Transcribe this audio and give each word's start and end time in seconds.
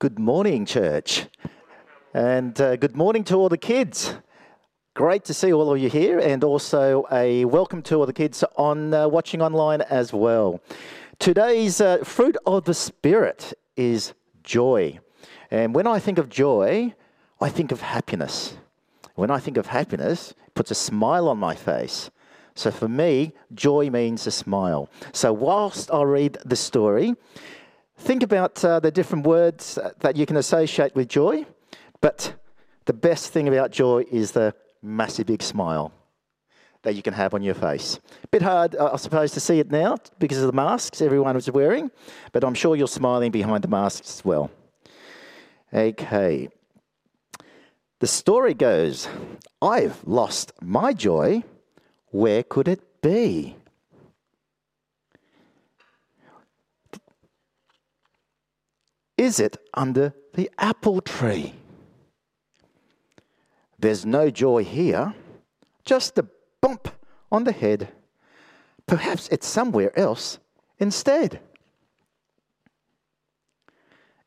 Good 0.00 0.20
morning, 0.20 0.64
church. 0.64 1.26
And 2.14 2.60
uh, 2.60 2.76
good 2.76 2.94
morning 2.94 3.24
to 3.24 3.34
all 3.34 3.48
the 3.48 3.58
kids. 3.58 4.14
Great 4.94 5.24
to 5.24 5.34
see 5.34 5.52
all 5.52 5.72
of 5.72 5.80
you 5.80 5.90
here, 5.90 6.20
and 6.20 6.44
also 6.44 7.04
a 7.10 7.44
welcome 7.46 7.82
to 7.82 7.96
all 7.96 8.06
the 8.06 8.12
kids 8.12 8.44
on 8.54 8.94
uh, 8.94 9.08
watching 9.08 9.42
online 9.42 9.80
as 9.80 10.12
well. 10.12 10.60
Today's 11.18 11.80
uh, 11.80 12.04
fruit 12.04 12.36
of 12.46 12.64
the 12.64 12.74
Spirit 12.74 13.54
is 13.76 14.14
joy. 14.44 15.00
And 15.50 15.74
when 15.74 15.88
I 15.88 15.98
think 15.98 16.18
of 16.18 16.28
joy, 16.28 16.94
I 17.40 17.48
think 17.48 17.72
of 17.72 17.80
happiness. 17.80 18.56
When 19.16 19.32
I 19.32 19.40
think 19.40 19.56
of 19.56 19.66
happiness, 19.66 20.30
it 20.46 20.54
puts 20.54 20.70
a 20.70 20.76
smile 20.76 21.26
on 21.26 21.38
my 21.38 21.56
face. 21.56 22.08
So 22.54 22.70
for 22.70 22.88
me, 22.88 23.32
joy 23.52 23.90
means 23.90 24.28
a 24.28 24.30
smile. 24.30 24.90
So 25.12 25.32
whilst 25.32 25.90
I 25.90 26.02
read 26.02 26.38
the 26.44 26.54
story, 26.54 27.16
think 27.98 28.22
about 28.22 28.64
uh, 28.64 28.80
the 28.80 28.90
different 28.90 29.26
words 29.26 29.78
that 30.00 30.16
you 30.16 30.26
can 30.26 30.36
associate 30.36 30.94
with 30.94 31.08
joy. 31.08 31.44
But 32.00 32.34
the 32.86 32.92
best 32.92 33.32
thing 33.32 33.48
about 33.48 33.70
joy 33.70 34.04
is 34.10 34.32
the 34.32 34.54
massive 34.82 35.26
big 35.26 35.42
smile 35.42 35.92
that 36.82 36.94
you 36.94 37.02
can 37.02 37.12
have 37.12 37.34
on 37.34 37.42
your 37.42 37.54
face. 37.54 37.98
Bit 38.30 38.42
hard, 38.42 38.76
I 38.76 38.96
suppose, 38.96 39.32
to 39.32 39.40
see 39.40 39.58
it 39.58 39.70
now 39.70 39.96
because 40.18 40.38
of 40.38 40.46
the 40.46 40.52
masks 40.52 41.02
everyone 41.02 41.34
was 41.34 41.50
wearing, 41.50 41.90
but 42.32 42.44
I'm 42.44 42.54
sure 42.54 42.76
you're 42.76 42.86
smiling 42.86 43.32
behind 43.32 43.64
the 43.64 43.68
masks 43.68 44.18
as 44.18 44.24
well. 44.24 44.50
Okay. 45.74 46.48
The 47.98 48.06
story 48.06 48.54
goes 48.54 49.08
I've 49.60 50.02
lost 50.06 50.52
my 50.62 50.92
joy. 50.92 51.42
Where 52.10 52.42
could 52.44 52.68
it 52.68 53.02
be? 53.02 53.56
Is 59.18 59.40
it 59.40 59.56
under 59.74 60.14
the 60.34 60.48
apple 60.58 61.00
tree? 61.00 61.54
There's 63.76 64.06
no 64.06 64.30
joy 64.30 64.62
here, 64.64 65.12
just 65.84 66.16
a 66.18 66.26
bump 66.60 66.88
on 67.30 67.42
the 67.42 67.52
head. 67.52 67.88
Perhaps 68.86 69.28
it's 69.28 69.46
somewhere 69.46 69.96
else 69.98 70.38
instead. 70.78 71.40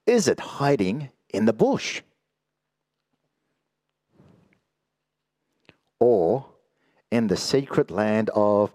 Is 0.05 0.27
it 0.27 0.39
hiding 0.41 1.09
in 1.29 1.45
the 1.45 1.53
bush? 1.53 2.01
Or 5.99 6.47
in 7.11 7.27
the 7.27 7.37
secret 7.37 7.89
land 7.91 8.29
of. 8.35 8.71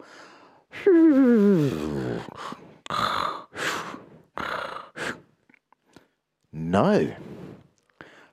No. 6.57 7.15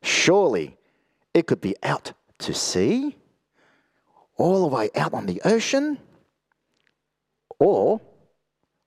Surely 0.02 0.78
it 1.34 1.46
could 1.46 1.60
be 1.60 1.76
out 1.84 2.14
to 2.38 2.54
sea, 2.54 3.18
all 4.38 4.62
the 4.62 4.74
way 4.74 4.90
out 4.96 5.14
on 5.14 5.26
the 5.26 5.42
ocean, 5.44 6.00
or 7.60 8.00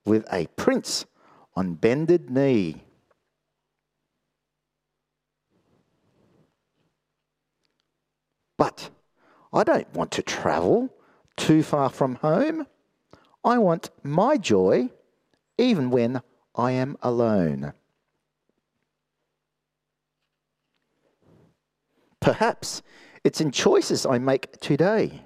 with 0.07 0.27
a 0.33 0.47
prince 0.57 1.05
on 1.55 1.75
bended 1.75 2.31
knee. 2.31 2.83
But 8.57 8.89
I 9.53 9.65
don't 9.65 9.93
want 9.93 10.13
to 10.13 10.23
travel 10.23 10.89
too 11.37 11.63
far 11.63 11.91
from 11.91 12.15
home. 12.17 12.67
I 13.45 13.59
want 13.59 13.91
my 14.03 14.39
joy 14.39 14.89
even 15.59 15.91
when 15.91 16.23
I 16.55 16.71
am 16.73 16.97
alone. 17.03 17.75
Perhaps 22.27 22.83
it's 23.23 23.41
in 23.41 23.53
choices 23.53 24.05
I 24.05 24.19
make 24.19 24.59
today 24.59 25.23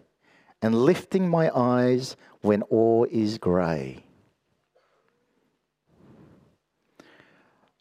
and 0.60 0.74
lifting 0.74 1.30
my 1.30 1.50
eyes 1.56 2.14
when 2.42 2.60
all 2.64 3.06
is 3.10 3.38
grey. 3.38 4.04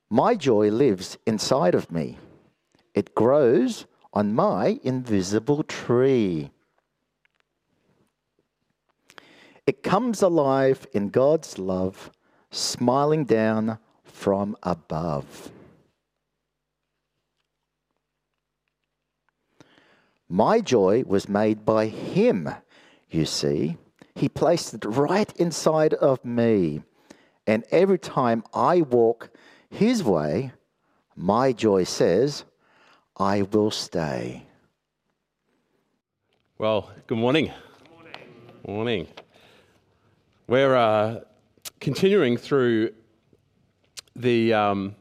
My 0.09 0.35
joy 0.35 0.69
lives 0.69 1.17
inside 1.25 1.75
of 1.75 1.91
me. 1.91 2.17
It 2.93 3.13
grows 3.13 3.87
on 4.13 4.33
my 4.33 4.79
invisible 4.83 5.63
tree. 5.63 6.51
It 9.67 9.83
comes 9.83 10.21
alive 10.21 10.87
in 10.93 11.09
God's 11.09 11.59
love, 11.59 12.09
smiling 12.51 13.25
down 13.25 13.79
from 14.05 14.55
above. 14.63 15.51
My 20.31 20.61
joy 20.61 21.03
was 21.07 21.27
made 21.27 21.65
by 21.65 21.87
Him, 21.87 22.49
you 23.09 23.25
see. 23.25 23.77
He 24.13 24.29
placed 24.29 24.75
it 24.75 24.85
right 24.85 25.33
inside 25.37 25.95
of 25.95 26.23
me. 26.23 26.83
And 27.47 27.63
every 27.71 27.97
time 27.97 28.43
I 28.53 28.81
walk 28.81 29.31
His 29.71 30.03
way, 30.03 30.51
my 31.15 31.51
joy 31.51 31.83
says, 31.83 32.45
I 33.17 33.41
will 33.41 33.71
stay. 33.71 34.45
Well, 36.59 36.91
good 37.07 37.17
morning. 37.17 37.45
Good 37.47 37.91
morning. 37.91 38.27
morning. 38.67 39.07
We're 40.45 40.75
uh, 40.75 41.21
continuing 41.79 42.37
through 42.37 42.93
the, 44.15 44.53
um, 44.53 44.95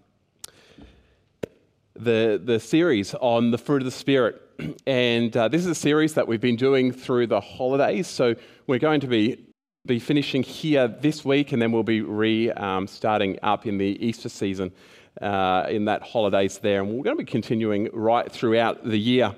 the, 1.95 2.41
the 2.43 2.59
series 2.59 3.13
on 3.15 3.51
the 3.51 3.59
fruit 3.59 3.83
of 3.83 3.85
the 3.85 3.91
Spirit. 3.91 4.48
And 4.87 5.37
uh, 5.37 5.49
this 5.49 5.63
is 5.63 5.67
a 5.69 5.75
series 5.75 6.15
that 6.15 6.27
we've 6.27 6.41
been 6.41 6.57
doing 6.57 6.93
through 6.93 7.29
the 7.29 7.41
holidays. 7.41 8.07
So 8.07 8.35
we're 8.67 8.79
going 8.79 9.01
to 9.01 9.07
be, 9.07 9.47
be 9.87 9.99
finishing 9.99 10.43
here 10.43 10.89
this 10.89 11.25
week, 11.25 11.53
and 11.53 11.61
then 11.61 11.73
we'll 11.73 11.83
be 11.83 12.01
re 12.01 12.51
um, 12.53 12.87
starting 12.87 13.39
up 13.43 13.67
in 13.67 13.79
the 13.79 14.05
Easter 14.05 14.29
season 14.29 14.73
uh, 15.21 15.67
in 15.69 15.85
that 15.85 16.03
holidays 16.03 16.59
there. 16.59 16.81
And 16.81 16.89
we're 16.91 17.05
going 17.05 17.17
to 17.17 17.25
be 17.25 17.31
continuing 17.31 17.89
right 17.93 18.31
throughout 18.31 18.85
the 18.85 18.99
year. 18.99 19.35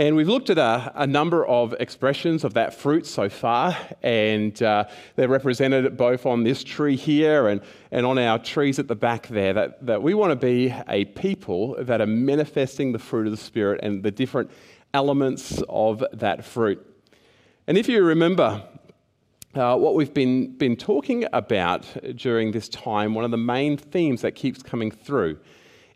And 0.00 0.14
we've 0.14 0.28
looked 0.28 0.48
at 0.48 0.58
a, 0.58 0.92
a 0.94 1.08
number 1.08 1.44
of 1.44 1.74
expressions 1.80 2.44
of 2.44 2.54
that 2.54 2.72
fruit 2.72 3.04
so 3.04 3.28
far, 3.28 3.76
and 4.00 4.62
uh, 4.62 4.84
they're 5.16 5.26
represented 5.26 5.96
both 5.96 6.24
on 6.24 6.44
this 6.44 6.62
tree 6.62 6.94
here 6.94 7.48
and, 7.48 7.60
and 7.90 8.06
on 8.06 8.16
our 8.16 8.38
trees 8.38 8.78
at 8.78 8.86
the 8.86 8.94
back 8.94 9.26
there. 9.26 9.52
That, 9.52 9.84
that 9.84 10.00
we 10.00 10.14
want 10.14 10.30
to 10.30 10.36
be 10.36 10.72
a 10.88 11.06
people 11.06 11.74
that 11.80 12.00
are 12.00 12.06
manifesting 12.06 12.92
the 12.92 13.00
fruit 13.00 13.26
of 13.26 13.32
the 13.32 13.36
Spirit 13.36 13.80
and 13.82 14.00
the 14.04 14.12
different 14.12 14.52
elements 14.94 15.64
of 15.68 16.04
that 16.12 16.44
fruit. 16.44 16.80
And 17.66 17.76
if 17.76 17.88
you 17.88 18.04
remember 18.04 18.62
uh, 19.56 19.76
what 19.76 19.96
we've 19.96 20.14
been, 20.14 20.56
been 20.58 20.76
talking 20.76 21.26
about 21.32 21.88
during 22.14 22.52
this 22.52 22.68
time, 22.68 23.16
one 23.16 23.24
of 23.24 23.32
the 23.32 23.36
main 23.36 23.76
themes 23.76 24.20
that 24.20 24.36
keeps 24.36 24.62
coming 24.62 24.92
through 24.92 25.40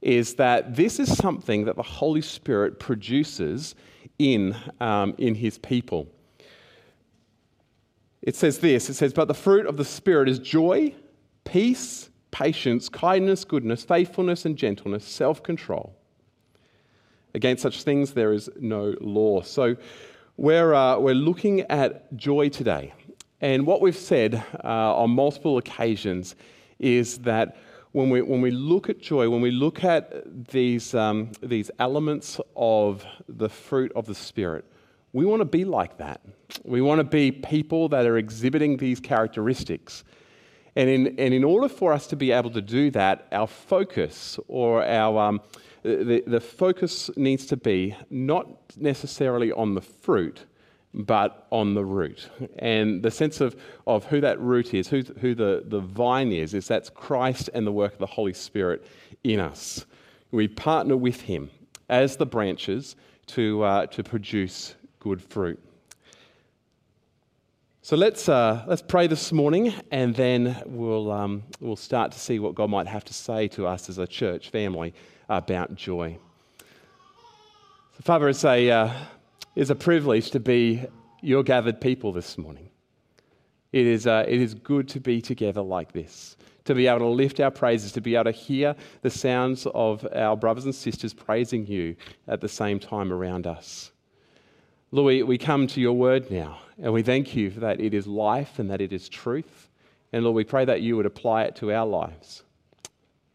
is 0.00 0.34
that 0.34 0.74
this 0.74 0.98
is 0.98 1.16
something 1.16 1.66
that 1.66 1.76
the 1.76 1.84
Holy 1.84 2.20
Spirit 2.20 2.80
produces 2.80 3.76
in, 4.18 4.56
um, 4.80 5.14
in 5.18 5.34
his 5.34 5.58
people. 5.58 6.08
It 8.22 8.36
says 8.36 8.58
this 8.58 8.88
it 8.88 8.94
says, 8.94 9.12
But 9.12 9.28
the 9.28 9.34
fruit 9.34 9.66
of 9.66 9.76
the 9.76 9.84
Spirit 9.84 10.28
is 10.28 10.38
joy, 10.38 10.94
peace, 11.44 12.10
patience, 12.30 12.88
kindness, 12.88 13.44
goodness, 13.44 13.84
faithfulness, 13.84 14.44
and 14.44 14.56
gentleness, 14.56 15.04
self 15.04 15.42
control. 15.42 15.94
Against 17.34 17.62
such 17.62 17.82
things 17.82 18.12
there 18.12 18.32
is 18.32 18.50
no 18.60 18.94
law. 19.00 19.42
So 19.42 19.76
we're, 20.36 20.74
uh, 20.74 20.98
we're 20.98 21.14
looking 21.14 21.62
at 21.62 22.14
joy 22.16 22.48
today. 22.48 22.92
And 23.40 23.66
what 23.66 23.80
we've 23.80 23.96
said 23.96 24.44
uh, 24.62 24.96
on 24.96 25.10
multiple 25.10 25.58
occasions 25.58 26.36
is 26.78 27.18
that 27.18 27.56
when 27.92 28.08
we, 28.08 28.22
when 28.22 28.40
we 28.40 28.50
look 28.50 28.88
at 28.88 29.00
joy, 29.00 29.28
when 29.28 29.42
we 29.42 29.50
look 29.50 29.84
at 29.84 30.48
these, 30.48 30.94
um, 30.94 31.30
these 31.42 31.70
elements 31.78 32.40
of 32.56 33.04
the 33.28 33.48
fruit 33.48 33.92
of 33.94 34.06
the 34.06 34.14
Spirit, 34.14 34.64
we 35.12 35.26
want 35.26 35.40
to 35.40 35.46
be 35.46 35.64
like 35.66 35.98
that. 35.98 36.22
We 36.64 36.80
want 36.80 37.00
to 37.00 37.04
be 37.04 37.30
people 37.30 37.90
that 37.90 38.06
are 38.06 38.16
exhibiting 38.16 38.78
these 38.78 38.98
characteristics. 38.98 40.04
And 40.74 40.88
in, 40.88 41.06
and 41.18 41.34
in 41.34 41.44
order 41.44 41.68
for 41.68 41.92
us 41.92 42.06
to 42.08 42.16
be 42.16 42.32
able 42.32 42.50
to 42.52 42.62
do 42.62 42.90
that, 42.92 43.28
our 43.30 43.46
focus 43.46 44.38
or 44.48 44.82
our, 44.82 45.18
um, 45.28 45.42
the, 45.82 46.24
the 46.26 46.40
focus 46.40 47.10
needs 47.16 47.44
to 47.46 47.58
be 47.58 47.94
not 48.08 48.48
necessarily 48.78 49.52
on 49.52 49.74
the 49.74 49.82
fruit, 49.82 50.46
but 50.94 51.46
on 51.50 51.74
the 51.74 51.84
root. 51.84 52.28
And 52.58 53.02
the 53.02 53.10
sense 53.10 53.40
of, 53.40 53.56
of 53.86 54.04
who 54.06 54.20
that 54.20 54.40
root 54.40 54.74
is, 54.74 54.88
who, 54.88 55.02
who 55.20 55.34
the, 55.34 55.64
the 55.66 55.80
vine 55.80 56.32
is, 56.32 56.54
is 56.54 56.68
that's 56.68 56.90
Christ 56.90 57.48
and 57.54 57.66
the 57.66 57.72
work 57.72 57.94
of 57.94 57.98
the 57.98 58.06
Holy 58.06 58.34
Spirit 58.34 58.86
in 59.24 59.40
us. 59.40 59.86
We 60.30 60.48
partner 60.48 60.96
with 60.96 61.22
Him 61.22 61.50
as 61.88 62.16
the 62.16 62.26
branches 62.26 62.96
to, 63.28 63.62
uh, 63.62 63.86
to 63.86 64.02
produce 64.02 64.74
good 65.00 65.22
fruit. 65.22 65.60
So 67.84 67.96
let's, 67.96 68.28
uh, 68.28 68.64
let's 68.68 68.82
pray 68.82 69.08
this 69.08 69.32
morning 69.32 69.74
and 69.90 70.14
then 70.14 70.62
we'll, 70.66 71.10
um, 71.10 71.42
we'll 71.58 71.74
start 71.74 72.12
to 72.12 72.18
see 72.18 72.38
what 72.38 72.54
God 72.54 72.70
might 72.70 72.86
have 72.86 73.04
to 73.06 73.14
say 73.14 73.48
to 73.48 73.66
us 73.66 73.88
as 73.88 73.98
a 73.98 74.06
church 74.06 74.50
family 74.50 74.94
about 75.28 75.74
joy. 75.74 76.16
So, 76.60 78.02
Father, 78.02 78.28
it's 78.28 78.44
a, 78.44 78.70
uh, 78.70 78.92
it's 79.54 79.70
a 79.70 79.74
privilege 79.74 80.30
to 80.30 80.40
be 80.40 80.84
your 81.20 81.42
gathered 81.42 81.80
people 81.80 82.12
this 82.12 82.38
morning. 82.38 82.70
It 83.72 83.86
is, 83.86 84.06
uh, 84.06 84.24
it 84.26 84.40
is 84.40 84.54
good 84.54 84.88
to 84.88 85.00
be 85.00 85.20
together 85.20 85.62
like 85.62 85.92
this, 85.92 86.36
to 86.64 86.74
be 86.74 86.86
able 86.86 87.00
to 87.00 87.06
lift 87.08 87.40
our 87.40 87.50
praises, 87.50 87.92
to 87.92 88.00
be 88.00 88.14
able 88.14 88.24
to 88.24 88.32
hear 88.32 88.74
the 89.02 89.10
sounds 89.10 89.66
of 89.74 90.06
our 90.14 90.36
brothers 90.36 90.64
and 90.64 90.74
sisters 90.74 91.14
praising 91.14 91.66
you 91.66 91.96
at 92.28 92.40
the 92.40 92.48
same 92.48 92.78
time 92.78 93.12
around 93.12 93.46
us. 93.46 93.92
We, 94.90 95.22
we 95.22 95.38
come 95.38 95.66
to 95.68 95.80
your 95.80 95.94
word 95.94 96.30
now, 96.30 96.58
and 96.82 96.92
we 96.92 97.02
thank 97.02 97.34
you 97.34 97.50
that 97.50 97.80
it 97.80 97.94
is 97.94 98.06
life 98.06 98.58
and 98.58 98.70
that 98.70 98.82
it 98.82 98.92
is 98.92 99.08
truth. 99.08 99.70
And 100.12 100.24
Lord, 100.24 100.36
we 100.36 100.44
pray 100.44 100.66
that 100.66 100.82
you 100.82 100.96
would 100.96 101.06
apply 101.06 101.44
it 101.44 101.56
to 101.56 101.72
our 101.72 101.86
lives. 101.86 102.42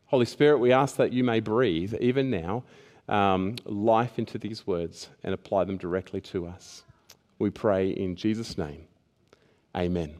Holy 0.06 0.26
Spirit, 0.26 0.60
we 0.60 0.72
ask 0.72 0.98
that 0.98 1.14
you 1.14 1.24
may 1.24 1.40
breathe, 1.40 1.96
even 2.00 2.30
now, 2.30 2.64
um, 3.08 3.56
life 3.66 4.20
into 4.20 4.38
these 4.38 4.68
words 4.68 5.10
and 5.24 5.34
apply 5.34 5.64
them 5.64 5.78
directly 5.78 6.22
to 6.22 6.48
us. 6.48 6.84
We 7.40 7.50
pray 7.50 7.90
in 7.90 8.16
Jesus' 8.16 8.58
name. 8.58 8.88
Amen. 9.76 10.16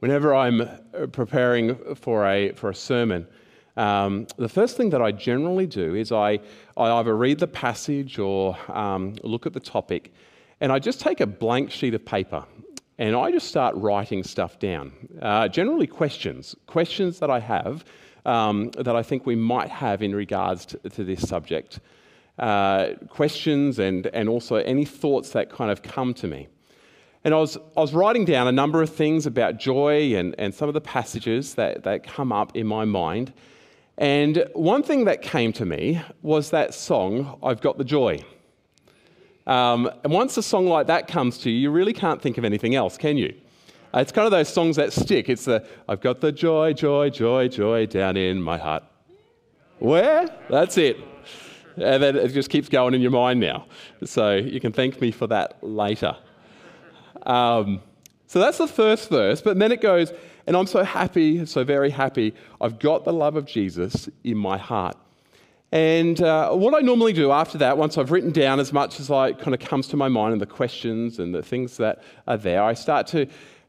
Whenever 0.00 0.34
I'm 0.34 0.66
preparing 1.12 1.94
for 1.94 2.26
a, 2.26 2.52
for 2.52 2.70
a 2.70 2.74
sermon, 2.74 3.26
um, 3.76 4.26
the 4.36 4.48
first 4.48 4.76
thing 4.76 4.90
that 4.90 5.02
I 5.02 5.12
generally 5.12 5.66
do 5.66 5.94
is 5.94 6.10
I, 6.10 6.40
I 6.76 6.90
either 6.90 7.16
read 7.16 7.38
the 7.38 7.46
passage 7.46 8.18
or 8.18 8.56
um, 8.68 9.14
look 9.22 9.46
at 9.46 9.52
the 9.52 9.60
topic, 9.60 10.12
and 10.60 10.72
I 10.72 10.78
just 10.78 11.00
take 11.00 11.20
a 11.20 11.26
blank 11.26 11.70
sheet 11.70 11.94
of 11.94 12.04
paper 12.04 12.44
and 13.00 13.16
I 13.16 13.30
just 13.30 13.48
start 13.48 13.74
writing 13.76 14.22
stuff 14.22 14.58
down. 14.58 14.92
Uh, 15.22 15.48
generally, 15.48 15.86
questions, 15.86 16.54
questions 16.66 17.18
that 17.20 17.30
I 17.30 17.40
have 17.40 17.82
um, 18.24 18.70
that 18.72 18.96
I 18.96 19.02
think 19.02 19.26
we 19.26 19.36
might 19.36 19.70
have 19.70 20.02
in 20.02 20.14
regards 20.14 20.66
to, 20.66 20.78
to 20.90 21.04
this 21.04 21.28
subject. 21.28 21.80
Uh, 22.38 22.94
questions 23.10 23.78
and, 23.78 24.06
and 24.06 24.26
also 24.26 24.56
any 24.56 24.86
thoughts 24.86 25.30
that 25.30 25.50
kind 25.50 25.70
of 25.70 25.82
come 25.82 26.14
to 26.14 26.26
me. 26.26 26.48
And 27.22 27.34
I 27.34 27.36
was, 27.36 27.58
I 27.76 27.80
was 27.80 27.92
writing 27.92 28.24
down 28.24 28.46
a 28.46 28.52
number 28.52 28.80
of 28.80 28.88
things 28.88 29.26
about 29.26 29.58
joy 29.58 30.14
and, 30.14 30.34
and 30.38 30.54
some 30.54 30.66
of 30.66 30.72
the 30.72 30.80
passages 30.80 31.54
that, 31.56 31.82
that 31.82 32.02
come 32.02 32.32
up 32.32 32.56
in 32.56 32.66
my 32.66 32.86
mind. 32.86 33.34
And 33.98 34.46
one 34.54 34.82
thing 34.82 35.04
that 35.04 35.20
came 35.20 35.52
to 35.52 35.66
me 35.66 36.00
was 36.22 36.48
that 36.50 36.72
song, 36.72 37.38
I've 37.42 37.60
Got 37.60 37.76
the 37.76 37.84
Joy. 37.84 38.24
Um, 39.46 39.90
and 40.02 40.10
once 40.10 40.38
a 40.38 40.42
song 40.42 40.66
like 40.66 40.86
that 40.86 41.08
comes 41.08 41.36
to 41.38 41.50
you, 41.50 41.58
you 41.58 41.70
really 41.70 41.92
can't 41.92 42.22
think 42.22 42.38
of 42.38 42.44
anything 42.46 42.74
else, 42.74 42.96
can 42.96 43.18
you? 43.18 43.34
Uh, 43.92 43.98
it's 43.98 44.12
kind 44.12 44.24
of 44.24 44.30
those 44.30 44.48
songs 44.48 44.76
that 44.76 44.92
stick. 44.92 45.28
It's 45.28 45.46
the, 45.46 45.64
I've 45.88 46.00
got 46.00 46.20
the 46.20 46.30
joy, 46.30 46.72
joy, 46.72 47.10
joy, 47.10 47.48
joy 47.48 47.86
down 47.86 48.16
in 48.16 48.40
my 48.40 48.56
heart. 48.56 48.84
Where? 49.80 50.28
That's 50.48 50.78
it. 50.78 50.98
And 51.76 52.02
then 52.02 52.16
it 52.16 52.28
just 52.28 52.50
keeps 52.50 52.68
going 52.68 52.94
in 52.94 53.00
your 53.00 53.10
mind 53.10 53.40
now. 53.40 53.66
So 54.04 54.36
you 54.36 54.60
can 54.60 54.72
thank 54.72 55.00
me 55.00 55.10
for 55.10 55.26
that 55.28 55.62
later. 55.62 56.16
Um, 57.22 57.80
so 58.26 58.38
that's 58.38 58.58
the 58.58 58.68
first 58.68 59.08
verse, 59.08 59.40
but 59.40 59.58
then 59.58 59.72
it 59.72 59.80
goes, 59.80 60.12
and 60.46 60.56
I'm 60.56 60.66
so 60.66 60.84
happy, 60.84 61.44
so 61.46 61.64
very 61.64 61.90
happy, 61.90 62.34
I've 62.60 62.78
got 62.78 63.04
the 63.04 63.12
love 63.12 63.34
of 63.34 63.44
Jesus 63.44 64.08
in 64.22 64.36
my 64.36 64.56
heart. 64.56 64.96
And 65.72 66.20
uh, 66.20 66.52
what 66.52 66.74
I 66.74 66.80
normally 66.80 67.12
do 67.12 67.32
after 67.32 67.58
that, 67.58 67.76
once 67.76 67.98
I've 67.98 68.10
written 68.10 68.32
down 68.32 68.60
as 68.60 68.72
much 68.72 69.00
as 69.00 69.10
I 69.10 69.32
kind 69.32 69.54
of 69.54 69.60
comes 69.60 69.86
to 69.88 69.96
my 69.96 70.08
mind 70.08 70.32
and 70.32 70.40
the 70.40 70.46
questions 70.46 71.18
and 71.18 71.34
the 71.34 71.42
things 71.42 71.76
that 71.76 72.02
are 72.26 72.36
there, 72.36 72.62
I 72.62 72.74
start 72.74 73.06
to 73.08 73.26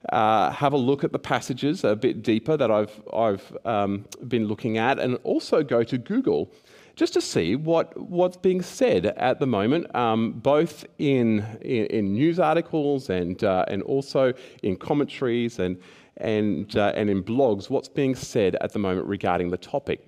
uh, 0.10 0.52
have 0.52 0.74
a 0.74 0.78
look 0.78 1.04
at 1.04 1.12
the 1.12 1.20
passages 1.20 1.84
a 1.84 1.96
bit 1.96 2.24
deeper 2.24 2.58
that 2.58 2.72
I've, 2.72 3.02
I've 3.14 3.58
um, 3.66 4.06
been 4.28 4.48
looking 4.48 4.78
at 4.78 5.00
and 5.00 5.18
also 5.24 5.64
go 5.64 5.84
to 5.84 5.98
Google 5.98 6.52
just 6.96 7.14
to 7.14 7.22
see 7.22 7.56
what, 7.56 7.98
what's 7.98 8.38
being 8.38 8.62
said 8.62 9.06
at 9.06 9.40
the 9.40 9.48
moment, 9.48 9.94
um, 9.96 10.34
both 10.34 10.86
in, 10.98 11.46
in, 11.62 11.86
in, 11.88 12.14
news 12.14 12.40
articles 12.40 13.10
and, 13.10 13.44
uh, 13.44 13.66
and 13.70 13.82
also 13.84 14.34
in 14.62 14.76
commentaries 14.76 15.60
and, 15.60 15.80
and, 16.18 16.76
uh, 16.76 16.92
and 16.96 17.10
in 17.10 17.24
blogs, 17.24 17.70
what's 17.70 17.88
being 17.88 18.14
said 18.14 18.56
at 18.62 18.74
the 18.74 18.80
moment 18.80 19.08
regarding 19.08 19.50
the 19.50 19.58
topic. 19.58 20.06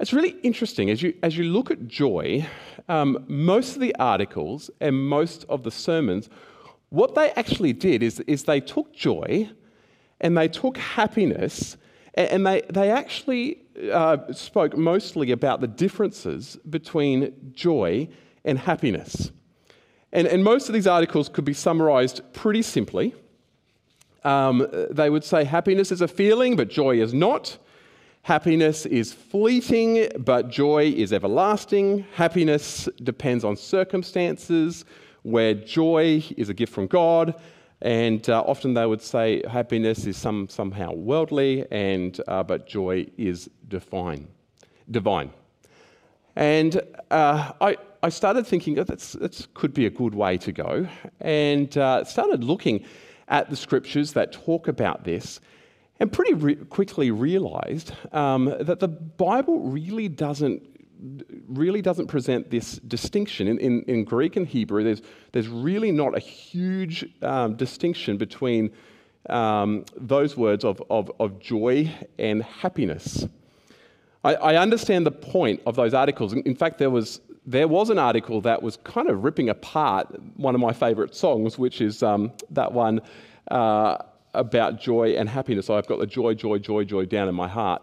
It's 0.00 0.12
really 0.12 0.36
interesting 0.42 0.90
as 0.90 1.02
you, 1.02 1.14
as 1.22 1.36
you 1.36 1.44
look 1.44 1.70
at 1.70 1.86
joy, 1.86 2.46
um, 2.88 3.24
most 3.28 3.76
of 3.76 3.80
the 3.80 3.94
articles 3.96 4.70
and 4.80 5.08
most 5.08 5.44
of 5.48 5.62
the 5.62 5.70
sermons, 5.70 6.28
what 6.94 7.16
they 7.16 7.30
actually 7.32 7.72
did 7.72 8.02
is, 8.02 8.20
is 8.20 8.44
they 8.44 8.60
took 8.60 8.94
joy 8.94 9.50
and 10.20 10.38
they 10.38 10.46
took 10.46 10.76
happiness 10.76 11.76
and 12.14 12.46
they, 12.46 12.62
they 12.70 12.90
actually 12.90 13.58
uh, 13.92 14.32
spoke 14.32 14.76
mostly 14.76 15.32
about 15.32 15.60
the 15.60 15.66
differences 15.66 16.56
between 16.70 17.52
joy 17.52 18.08
and 18.44 18.60
happiness. 18.60 19.32
And, 20.12 20.28
and 20.28 20.44
most 20.44 20.68
of 20.68 20.72
these 20.72 20.86
articles 20.86 21.28
could 21.28 21.44
be 21.44 21.52
summarized 21.52 22.20
pretty 22.32 22.62
simply. 22.62 23.14
Um, 24.22 24.68
they 24.90 25.10
would 25.10 25.24
say 25.24 25.42
happiness 25.42 25.90
is 25.90 26.00
a 26.00 26.08
feeling, 26.08 26.54
but 26.54 26.70
joy 26.70 27.00
is 27.00 27.12
not. 27.12 27.58
Happiness 28.22 28.86
is 28.86 29.12
fleeting, 29.12 30.08
but 30.20 30.48
joy 30.48 30.84
is 30.84 31.12
everlasting. 31.12 32.06
Happiness 32.14 32.88
depends 33.02 33.44
on 33.44 33.56
circumstances, 33.56 34.84
where 35.24 35.54
joy 35.54 36.22
is 36.36 36.48
a 36.48 36.54
gift 36.54 36.72
from 36.72 36.86
God. 36.86 37.34
And 37.82 38.26
uh, 38.30 38.40
often 38.46 38.72
they 38.72 38.86
would 38.86 39.02
say 39.02 39.42
happiness 39.46 40.06
is 40.06 40.16
some, 40.16 40.48
somehow 40.48 40.92
worldly, 40.92 41.66
and, 41.70 42.18
uh, 42.28 42.42
but 42.42 42.66
joy 42.66 43.06
is 43.18 43.50
divine. 43.68 44.28
divine. 44.90 45.30
And 46.36 46.80
uh, 47.10 47.52
I, 47.60 47.76
I 48.02 48.08
started 48.08 48.46
thinking 48.46 48.78
oh, 48.78 48.84
that's, 48.84 49.12
that 49.12 49.46
could 49.54 49.74
be 49.74 49.86
a 49.86 49.90
good 49.90 50.14
way 50.14 50.38
to 50.38 50.52
go, 50.52 50.88
and 51.20 51.76
uh, 51.76 52.04
started 52.04 52.42
looking 52.42 52.84
at 53.28 53.50
the 53.50 53.56
scriptures 53.56 54.12
that 54.12 54.32
talk 54.32 54.68
about 54.68 55.04
this, 55.04 55.40
and 56.00 56.12
pretty 56.12 56.34
re- 56.34 56.56
quickly 56.56 57.10
realized 57.10 57.92
um, 58.12 58.54
that 58.60 58.80
the 58.80 58.88
Bible 58.88 59.60
really 59.60 60.08
doesn't 60.08 60.73
really 61.48 61.82
doesn't 61.82 62.06
present 62.06 62.50
this 62.50 62.76
distinction. 62.78 63.46
In, 63.48 63.58
in, 63.58 63.82
in 63.82 64.04
Greek 64.04 64.36
and 64.36 64.46
Hebrew, 64.46 64.84
there's, 64.84 65.02
there's 65.32 65.48
really 65.48 65.92
not 65.92 66.16
a 66.16 66.20
huge 66.20 67.04
um, 67.22 67.56
distinction 67.56 68.16
between 68.16 68.70
um, 69.28 69.84
those 69.96 70.36
words 70.36 70.64
of, 70.64 70.82
of, 70.90 71.10
of 71.20 71.38
joy 71.40 71.90
and 72.18 72.42
happiness. 72.42 73.26
I, 74.22 74.34
I, 74.34 74.56
understand 74.56 75.06
the 75.06 75.10
point 75.10 75.60
of 75.66 75.76
those 75.76 75.94
articles. 75.94 76.32
In, 76.32 76.54
fact, 76.54 76.78
there 76.78 76.90
was, 76.90 77.20
there 77.46 77.68
was 77.68 77.90
an 77.90 77.98
article 77.98 78.40
that 78.42 78.62
was 78.62 78.76
kind 78.78 79.08
of 79.08 79.24
ripping 79.24 79.48
apart 79.48 80.08
one 80.36 80.54
of 80.54 80.60
my 80.60 80.72
favorite 80.72 81.14
songs, 81.14 81.58
which 81.58 81.80
is 81.80 82.02
um, 82.02 82.32
that 82.50 82.72
one 82.72 83.00
uh, 83.50 83.98
about 84.34 84.80
joy 84.80 85.14
and 85.16 85.28
happiness. 85.28 85.70
I've 85.70 85.86
got 85.86 86.00
the 86.00 86.06
joy, 86.06 86.34
joy, 86.34 86.58
joy, 86.58 86.84
joy 86.84 87.06
down 87.06 87.28
in 87.28 87.34
my 87.34 87.48
heart. 87.48 87.82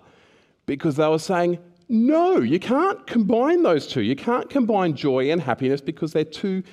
Because 0.67 0.95
they 0.95 1.07
were 1.07 1.19
saying, 1.19 1.59
no, 1.91 2.39
you 2.39 2.57
can't 2.57 3.05
combine 3.05 3.63
those 3.63 3.85
two. 3.85 4.01
You 4.01 4.15
can't 4.15 4.49
combine 4.49 4.95
joy 4.95 5.29
and 5.29 5.41
happiness 5.41 5.81
because 5.81 6.13
they're 6.13 6.23
two 6.23 6.63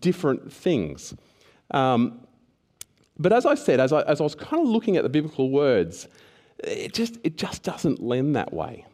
different 0.00 0.52
things. 0.52 1.14
Um, 1.70 2.20
but 3.18 3.32
as 3.32 3.46
I 3.46 3.54
said, 3.54 3.80
as 3.80 3.94
I, 3.94 4.02
as 4.02 4.20
I 4.20 4.24
was 4.24 4.34
kind 4.34 4.62
of 4.62 4.68
looking 4.68 4.98
at 4.98 5.02
the 5.02 5.08
biblical 5.08 5.50
words, 5.50 6.08
it 6.58 6.92
just, 6.92 7.16
it 7.24 7.38
just 7.38 7.62
doesn't 7.62 8.02
lend 8.02 8.36
that 8.36 8.52
way. 8.52 8.84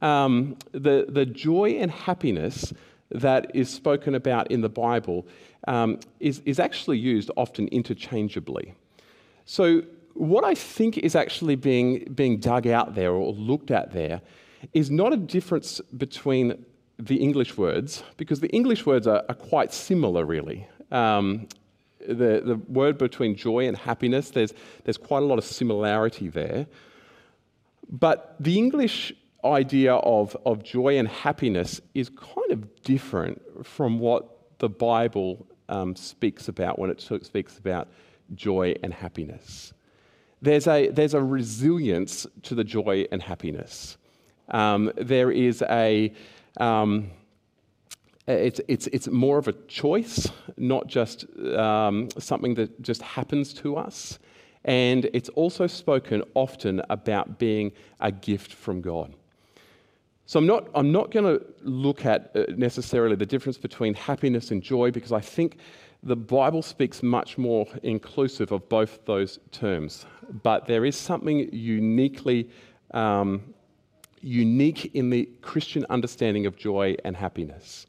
Um, 0.00 0.56
the, 0.70 1.06
the 1.08 1.26
joy 1.26 1.70
and 1.70 1.90
happiness 1.90 2.72
that 3.10 3.50
is 3.52 3.68
spoken 3.68 4.14
about 4.14 4.48
in 4.52 4.60
the 4.60 4.68
Bible 4.68 5.26
um, 5.66 5.98
is, 6.20 6.40
is 6.44 6.60
actually 6.60 6.98
used 6.98 7.32
often 7.36 7.66
interchangeably. 7.68 8.74
So, 9.44 9.82
what 10.14 10.44
I 10.44 10.54
think 10.54 10.98
is 10.98 11.16
actually 11.16 11.56
being, 11.56 12.04
being 12.14 12.38
dug 12.38 12.68
out 12.68 12.94
there 12.94 13.12
or 13.12 13.32
looked 13.32 13.70
at 13.70 13.92
there 13.92 14.20
is 14.72 14.90
not 14.90 15.12
a 15.12 15.16
difference 15.16 15.80
between 15.96 16.64
the 16.98 17.16
English 17.16 17.56
words, 17.56 18.02
because 18.16 18.40
the 18.40 18.48
English 18.50 18.86
words 18.86 19.06
are, 19.06 19.24
are 19.28 19.34
quite 19.34 19.72
similar, 19.72 20.24
really. 20.24 20.66
Um, 20.90 21.48
the, 22.06 22.42
the 22.44 22.60
word 22.68 22.98
between 22.98 23.36
joy 23.36 23.66
and 23.66 23.76
happiness, 23.76 24.30
there's, 24.30 24.52
there's 24.84 24.98
quite 24.98 25.22
a 25.22 25.26
lot 25.26 25.38
of 25.38 25.44
similarity 25.44 26.28
there. 26.28 26.66
But 27.90 28.36
the 28.40 28.58
English 28.58 29.12
idea 29.44 29.94
of, 29.94 30.36
of 30.46 30.62
joy 30.62 30.98
and 30.98 31.08
happiness 31.08 31.80
is 31.94 32.08
kind 32.08 32.50
of 32.50 32.82
different 32.82 33.42
from 33.66 33.98
what 33.98 34.58
the 34.58 34.68
Bible 34.68 35.46
um, 35.68 35.96
speaks 35.96 36.48
about 36.48 36.78
when 36.78 36.90
it 36.90 37.00
speaks 37.00 37.58
about 37.58 37.88
joy 38.34 38.74
and 38.82 38.94
happiness. 38.94 39.72
There's 40.40 40.66
a, 40.66 40.88
there's 40.88 41.14
a 41.14 41.22
resilience 41.22 42.26
to 42.42 42.54
the 42.54 42.64
joy 42.64 43.06
and 43.12 43.22
happiness. 43.22 43.96
Um, 44.48 44.92
there 44.96 45.30
is 45.30 45.62
a, 45.62 46.12
um, 46.58 47.10
it's, 48.26 48.60
it's, 48.68 48.86
it's 48.88 49.08
more 49.08 49.38
of 49.38 49.48
a 49.48 49.52
choice, 49.52 50.30
not 50.56 50.86
just 50.86 51.24
um, 51.56 52.08
something 52.18 52.54
that 52.54 52.80
just 52.82 53.02
happens 53.02 53.52
to 53.54 53.76
us. 53.76 54.18
And 54.64 55.08
it's 55.12 55.28
also 55.30 55.66
spoken 55.66 56.22
often 56.34 56.82
about 56.88 57.38
being 57.38 57.72
a 58.00 58.12
gift 58.12 58.52
from 58.52 58.80
God. 58.80 59.14
So 60.26 60.38
I'm 60.38 60.46
not, 60.46 60.68
I'm 60.74 60.92
not 60.92 61.10
going 61.10 61.26
to 61.26 61.44
look 61.62 62.06
at 62.06 62.30
uh, 62.34 62.44
necessarily 62.56 63.16
the 63.16 63.26
difference 63.26 63.58
between 63.58 63.94
happiness 63.94 64.50
and 64.50 64.62
joy 64.62 64.90
because 64.90 65.12
I 65.12 65.20
think 65.20 65.58
the 66.04 66.16
Bible 66.16 66.62
speaks 66.62 67.02
much 67.02 67.38
more 67.38 67.66
inclusive 67.82 68.52
of 68.52 68.68
both 68.68 69.04
those 69.04 69.38
terms. 69.50 70.06
But 70.42 70.66
there 70.66 70.84
is 70.84 70.96
something 70.96 71.52
uniquely 71.52 72.48
um, 72.92 73.54
unique 74.22 74.94
in 74.94 75.10
the 75.10 75.28
Christian 75.42 75.84
understanding 75.90 76.46
of 76.46 76.56
joy 76.56 76.96
and 77.04 77.16
happiness. 77.16 77.86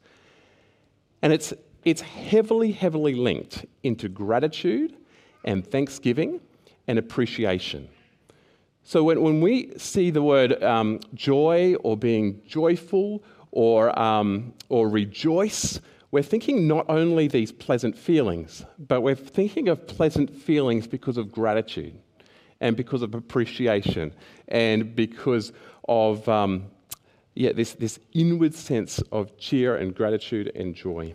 And 1.22 1.32
it's, 1.32 1.54
it's 1.84 2.00
heavily, 2.00 2.72
heavily 2.72 3.14
linked 3.14 3.64
into 3.82 4.08
gratitude 4.08 4.96
and 5.44 5.66
thanksgiving 5.66 6.40
and 6.86 6.98
appreciation. 6.98 7.88
So 8.82 9.02
when, 9.02 9.22
when 9.22 9.40
we 9.40 9.72
see 9.78 10.10
the 10.10 10.22
word 10.22 10.62
um, 10.62 11.00
joy 11.14 11.74
or 11.82 11.96
being 11.96 12.42
joyful 12.46 13.24
or, 13.50 13.98
um, 13.98 14.52
or 14.68 14.88
rejoice, 14.88 15.80
we're 16.10 16.22
thinking 16.22 16.68
not 16.68 16.84
only 16.88 17.26
these 17.26 17.50
pleasant 17.50 17.96
feelings, 17.96 18.64
but 18.78 19.00
we're 19.00 19.14
thinking 19.14 19.68
of 19.68 19.86
pleasant 19.86 20.34
feelings 20.34 20.86
because 20.86 21.16
of 21.16 21.32
gratitude 21.32 21.98
and 22.60 22.76
because 22.76 23.02
of 23.02 23.14
appreciation 23.14 24.12
and 24.48 24.94
because 24.94 25.52
of 25.88 26.28
um, 26.28 26.64
yeah, 27.34 27.52
this, 27.52 27.72
this 27.72 27.98
inward 28.12 28.54
sense 28.54 29.00
of 29.10 29.36
cheer 29.38 29.76
and 29.76 29.94
gratitude 29.94 30.52
and 30.54 30.74
joy. 30.74 31.14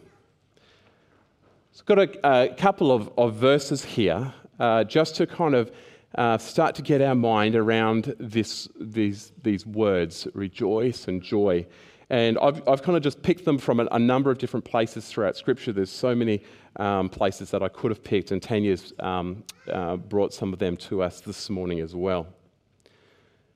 So 1.72 1.82
I've 1.82 1.86
got 1.86 2.00
a, 2.00 2.52
a 2.52 2.56
couple 2.56 2.92
of, 2.92 3.12
of 3.18 3.36
verses 3.36 3.86
here 3.86 4.34
uh, 4.60 4.84
just 4.84 5.16
to 5.16 5.28
kind 5.28 5.56
of 5.56 5.72
uh, 6.16 6.38
start 6.38 6.76
to 6.76 6.82
get 6.82 7.02
our 7.02 7.16
mind 7.16 7.56
around 7.56 8.16
this, 8.20 8.68
these, 8.80 9.32
these 9.44 9.66
words, 9.66 10.28
rejoice 10.34 11.08
and 11.08 11.22
joy. 11.22 11.66
And 12.10 12.40
I've, 12.40 12.68
I've 12.68 12.82
kind 12.82 12.98
of 12.98 13.04
just 13.04 13.22
picked 13.22 13.46
them 13.46 13.58
from 13.60 13.80
a, 13.80 13.88
a 13.92 14.00
number 14.00 14.32
of 14.32 14.40
different 14.40 14.66
places 14.66 15.08
throughout 15.08 15.38
Scripture. 15.38 15.72
There's 15.72 15.92
so 15.92 16.16
many 16.16 16.42
um, 16.78 17.08
places 17.08 17.52
that 17.52 17.62
I 17.62 17.68
could 17.68 17.92
have 17.92 18.04
picked, 18.04 18.32
and 18.32 18.42
Tanya's 18.42 18.94
um, 19.00 19.44
uh, 19.72 19.98
brought 19.98 20.34
some 20.34 20.52
of 20.52 20.60
them 20.60 20.76
to 20.78 21.04
us 21.04 21.22
this 21.22 21.50
morning 21.50 21.80
as 21.80 21.96
well. 21.96 22.28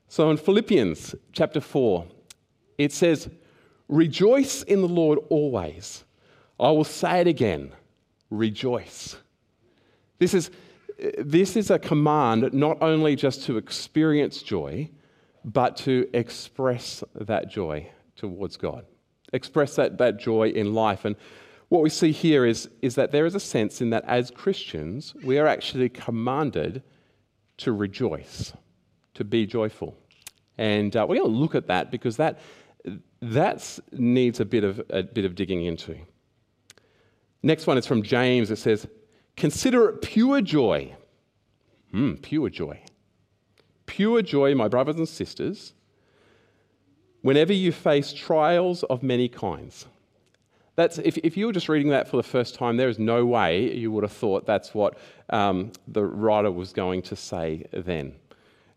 So 0.08 0.30
in 0.30 0.36
Philippians 0.36 1.16
chapter 1.32 1.60
4, 1.60 2.06
it 2.78 2.92
says, 2.92 3.28
Rejoice 3.88 4.62
in 4.62 4.80
the 4.80 4.88
Lord 4.88 5.18
always. 5.30 6.04
I 6.58 6.70
will 6.70 6.84
say 6.84 7.20
it 7.20 7.26
again 7.26 7.72
rejoice. 8.30 9.16
This 10.18 10.34
is, 10.34 10.50
this 11.18 11.56
is 11.56 11.70
a 11.70 11.78
command 11.78 12.52
not 12.52 12.78
only 12.80 13.16
just 13.16 13.44
to 13.44 13.58
experience 13.58 14.42
joy, 14.42 14.90
but 15.44 15.76
to 15.78 16.08
express 16.14 17.04
that 17.14 17.48
joy 17.50 17.90
towards 18.16 18.56
God. 18.56 18.86
Express 19.32 19.76
that, 19.76 19.98
that 19.98 20.18
joy 20.18 20.48
in 20.50 20.74
life. 20.74 21.04
And 21.04 21.16
what 21.68 21.82
we 21.82 21.90
see 21.90 22.12
here 22.12 22.44
is, 22.44 22.68
is 22.82 22.94
that 22.94 23.10
there 23.10 23.26
is 23.26 23.34
a 23.34 23.40
sense 23.40 23.80
in 23.80 23.90
that 23.90 24.04
as 24.06 24.30
Christians, 24.30 25.14
we 25.24 25.38
are 25.38 25.46
actually 25.46 25.88
commanded 25.88 26.82
to 27.58 27.72
rejoice, 27.72 28.52
to 29.14 29.24
be 29.24 29.46
joyful. 29.46 29.96
And 30.58 30.94
uh, 30.94 31.06
we're 31.08 31.16
going 31.16 31.30
to 31.30 31.36
look 31.36 31.54
at 31.54 31.66
that 31.66 31.90
because 31.90 32.16
that 32.16 32.38
that 33.20 33.78
needs 33.92 34.40
a 34.40 34.44
bit 34.44 34.64
of, 34.64 34.82
a 34.90 35.02
bit 35.02 35.24
of 35.24 35.34
digging 35.34 35.64
into. 35.64 35.96
Next 37.42 37.66
one 37.66 37.78
is 37.78 37.86
from 37.86 38.02
James. 38.02 38.50
It 38.50 38.56
says, 38.56 38.86
Consider 39.36 39.88
it 39.88 40.02
pure 40.02 40.40
joy. 40.40 40.94
Hmm, 41.90 42.14
pure 42.14 42.50
joy. 42.50 42.80
Pure 43.86 44.22
joy, 44.22 44.54
my 44.54 44.68
brothers 44.68 44.96
and 44.96 45.08
sisters, 45.08 45.74
whenever 47.24 47.54
you 47.54 47.72
face 47.72 48.12
trials 48.12 48.82
of 48.82 49.02
many 49.02 49.30
kinds. 49.30 49.86
That's, 50.76 50.98
if, 50.98 51.16
if 51.18 51.38
you 51.38 51.46
were 51.46 51.54
just 51.54 51.70
reading 51.70 51.88
that 51.88 52.06
for 52.06 52.18
the 52.18 52.22
first 52.22 52.54
time, 52.54 52.76
there 52.76 52.90
is 52.90 52.98
no 52.98 53.24
way 53.24 53.74
you 53.74 53.90
would 53.92 54.04
have 54.04 54.12
thought 54.12 54.44
that's 54.44 54.74
what 54.74 54.98
um, 55.30 55.72
the 55.88 56.04
writer 56.04 56.52
was 56.52 56.74
going 56.74 57.00
to 57.00 57.16
say 57.16 57.64
then. 57.72 58.14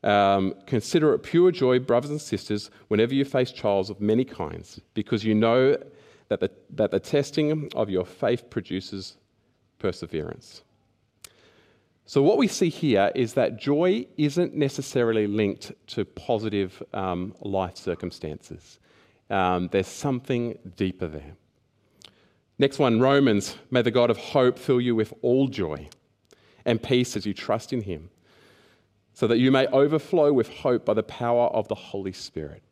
Um, 0.02 0.54
consider 0.66 1.14
it 1.14 1.24
pure 1.24 1.52
joy, 1.52 1.80
brothers 1.80 2.10
and 2.10 2.22
sisters, 2.22 2.72
whenever 2.88 3.14
you 3.14 3.26
face 3.26 3.52
trials 3.52 3.90
of 3.90 4.00
many 4.00 4.24
kinds, 4.24 4.80
because 4.94 5.26
you 5.26 5.36
know 5.36 5.76
that 6.30 6.40
the, 6.40 6.50
that 6.70 6.92
the 6.92 7.02
testing 7.02 7.70
of 7.76 7.90
your 7.90 8.06
faith 8.06 8.50
produces 8.50 9.18
perseverance. 9.78 10.62
So, 12.10 12.24
what 12.24 12.38
we 12.38 12.48
see 12.48 12.70
here 12.70 13.12
is 13.16 13.34
that 13.34 13.58
joy 13.58 14.08
isn't 14.16 14.56
necessarily 14.56 15.28
linked 15.28 15.74
to 15.88 16.06
positive 16.06 16.82
um, 16.94 17.36
life 17.42 17.76
circumstances. 17.76 18.80
Um, 19.30 19.68
there's 19.74 19.88
something 19.88 20.58
deeper 20.78 21.10
there. 21.10 21.36
Next 22.58 22.80
one 22.80 23.02
Romans, 23.02 23.58
may 23.72 23.82
the 23.82 23.92
God 23.92 24.10
of 24.10 24.16
hope 24.16 24.58
fill 24.58 24.80
you 24.80 24.96
with 24.96 25.14
all 25.22 25.50
joy 25.50 25.90
and 26.64 26.82
peace 26.82 27.18
as 27.18 27.26
you 27.26 27.34
trust 27.34 27.74
in 27.74 27.82
him 27.82 28.10
so 29.14 29.28
that 29.28 29.40
you 29.40 29.52
may 29.52 29.68
overflow 29.68 30.32
with 30.32 30.48
hope 30.48 30.86
by 30.86 30.94
the 30.94 31.04
power 31.04 31.48
of 31.48 31.68
the 31.68 31.76
Holy 31.76 32.14
Spirit. 32.14 32.64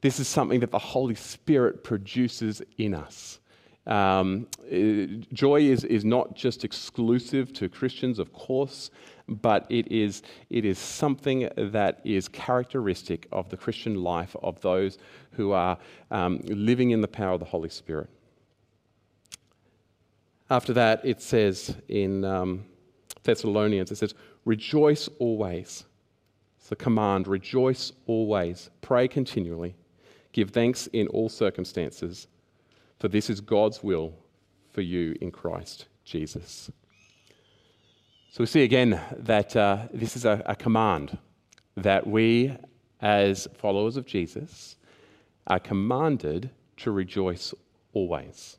This 0.00 0.18
is 0.18 0.26
something 0.26 0.58
that 0.58 0.72
the 0.72 0.78
Holy 0.80 1.14
Spirit 1.14 1.84
produces 1.84 2.60
in 2.78 2.94
us. 2.94 3.38
Um, 3.86 4.46
joy 5.32 5.62
is, 5.62 5.84
is 5.84 6.04
not 6.04 6.34
just 6.34 6.64
exclusive 6.64 7.52
to 7.54 7.68
Christians, 7.68 8.18
of 8.18 8.32
course, 8.32 8.90
but 9.28 9.66
it 9.70 9.90
is, 9.90 10.22
it 10.50 10.64
is 10.64 10.78
something 10.78 11.48
that 11.56 12.00
is 12.04 12.28
characteristic 12.28 13.26
of 13.32 13.48
the 13.48 13.56
Christian 13.56 14.02
life 14.02 14.36
of 14.42 14.60
those 14.60 14.98
who 15.32 15.52
are 15.52 15.78
um, 16.10 16.40
living 16.44 16.90
in 16.90 17.00
the 17.00 17.08
power 17.08 17.32
of 17.32 17.40
the 17.40 17.46
Holy 17.46 17.68
Spirit. 17.68 18.08
After 20.50 20.72
that, 20.74 21.00
it 21.02 21.22
says 21.22 21.74
in 21.88 22.24
um, 22.24 22.64
Thessalonians, 23.22 23.90
it 23.90 23.96
says, 23.96 24.14
Rejoice 24.44 25.08
always. 25.18 25.84
It's 26.58 26.68
the 26.68 26.76
command 26.76 27.26
rejoice 27.26 27.92
always, 28.06 28.70
pray 28.82 29.08
continually, 29.08 29.74
give 30.32 30.50
thanks 30.50 30.88
in 30.88 31.08
all 31.08 31.28
circumstances, 31.28 32.28
for 33.02 33.08
this 33.08 33.28
is 33.28 33.40
God's 33.40 33.82
will 33.82 34.14
for 34.70 34.80
you 34.80 35.16
in 35.20 35.32
Christ 35.32 35.86
Jesus. 36.04 36.70
So 38.30 38.44
we 38.44 38.46
see 38.46 38.62
again 38.62 39.00
that 39.18 39.56
uh, 39.56 39.88
this 39.92 40.14
is 40.14 40.24
a, 40.24 40.40
a 40.46 40.54
command 40.54 41.18
that 41.76 42.06
we, 42.06 42.56
as 43.00 43.48
followers 43.54 43.96
of 43.96 44.06
Jesus, 44.06 44.76
are 45.48 45.58
commanded 45.58 46.50
to 46.76 46.92
rejoice 46.92 47.52
always, 47.92 48.58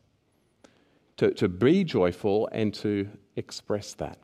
to, 1.16 1.34
to 1.36 1.48
be 1.48 1.86
joyful 1.86 2.50
and 2.52 2.74
to 2.74 3.08
express 3.38 3.94
that. 3.94 4.18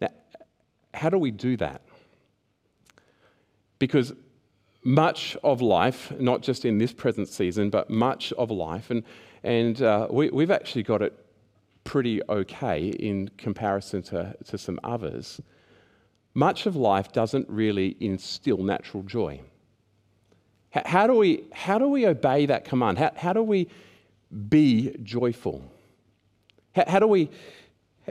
Now, 0.00 0.10
how 0.94 1.10
do 1.10 1.18
we 1.18 1.32
do 1.32 1.56
that? 1.56 1.82
Because 3.80 4.12
much 4.82 5.36
of 5.42 5.60
life, 5.60 6.12
not 6.18 6.42
just 6.42 6.64
in 6.64 6.78
this 6.78 6.92
present 6.92 7.28
season, 7.28 7.70
but 7.70 7.90
much 7.90 8.32
of 8.34 8.50
life, 8.50 8.90
and, 8.90 9.02
and 9.42 9.82
uh, 9.82 10.06
we, 10.10 10.30
we've 10.30 10.50
actually 10.50 10.82
got 10.82 11.02
it 11.02 11.12
pretty 11.84 12.20
okay 12.28 12.88
in 12.88 13.28
comparison 13.36 14.02
to, 14.02 14.34
to 14.44 14.56
some 14.56 14.78
others. 14.84 15.40
Much 16.34 16.66
of 16.66 16.76
life 16.76 17.12
doesn't 17.12 17.48
really 17.48 17.96
instill 18.00 18.58
natural 18.58 19.02
joy. 19.02 19.40
How, 20.70 21.08
do, 21.08 21.14
we, 21.14 21.44
how 21.52 21.78
do 21.78 21.88
we 21.88 22.06
obey 22.06 22.46
that 22.46 22.64
command? 22.64 22.98
How, 22.98 23.10
how 23.16 23.32
do 23.32 23.42
we 23.42 23.68
be 24.48 24.94
joyful? 25.02 25.64
How, 26.74 26.84
how 26.86 26.98
do 27.00 27.08
we 27.08 27.28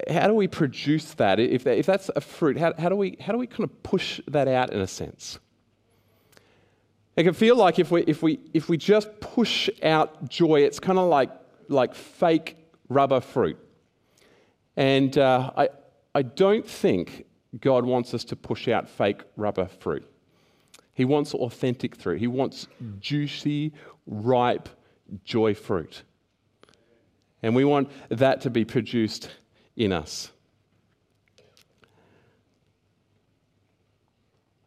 how 0.08 0.28
do 0.28 0.34
we 0.34 0.48
produce 0.48 1.14
that? 1.16 1.40
If, 1.40 1.66
if 1.68 1.86
that's 1.86 2.10
a 2.16 2.22
fruit, 2.22 2.58
how, 2.58 2.74
how, 2.78 2.90
do 2.90 2.96
we, 2.96 3.18
how 3.20 3.34
do 3.34 3.40
we 3.40 3.48
kind 3.48 3.64
of 3.64 3.84
push 3.84 4.22
that 4.28 4.48
out 4.48 4.72
in 4.72 4.80
a 4.80 4.88
sense? 4.88 5.40
It 7.20 7.24
can 7.24 7.34
feel 7.34 7.58
like 7.58 7.80
if 7.80 7.92
we, 7.92 8.06
if 8.08 8.24
we, 8.24 8.40
if 8.54 8.70
we 8.70 8.78
just 8.78 9.20
push 9.20 9.70
out 9.84 10.30
joy, 10.30 10.62
it's 10.62 10.80
kind 10.80 10.98
of 10.98 11.10
like, 11.10 11.30
like 11.68 11.94
fake 11.94 12.56
rubber 12.88 13.20
fruit. 13.20 13.58
And 14.78 15.18
uh, 15.18 15.52
I, 15.58 15.68
I 16.16 16.22
don't 16.22 16.66
think 16.66 17.26
God 17.60 17.84
wants 17.84 18.14
us 18.14 18.24
to 18.24 18.38
push 18.38 18.70
out 18.70 18.88
fake 18.88 19.24
rubber 19.36 19.66
fruit. 19.66 20.10
He 20.94 21.04
wants 21.04 21.34
authentic 21.34 21.94
fruit. 21.98 22.22
He 22.22 22.28
wants 22.28 22.68
juicy, 23.02 23.74
ripe 24.08 24.70
joy 25.26 25.56
fruit. 25.56 26.04
And 27.44 27.54
we 27.54 27.66
want 27.66 27.92
that 28.08 28.40
to 28.44 28.50
be 28.50 28.64
produced 28.64 29.30
in 29.76 29.92
us. 29.92 30.32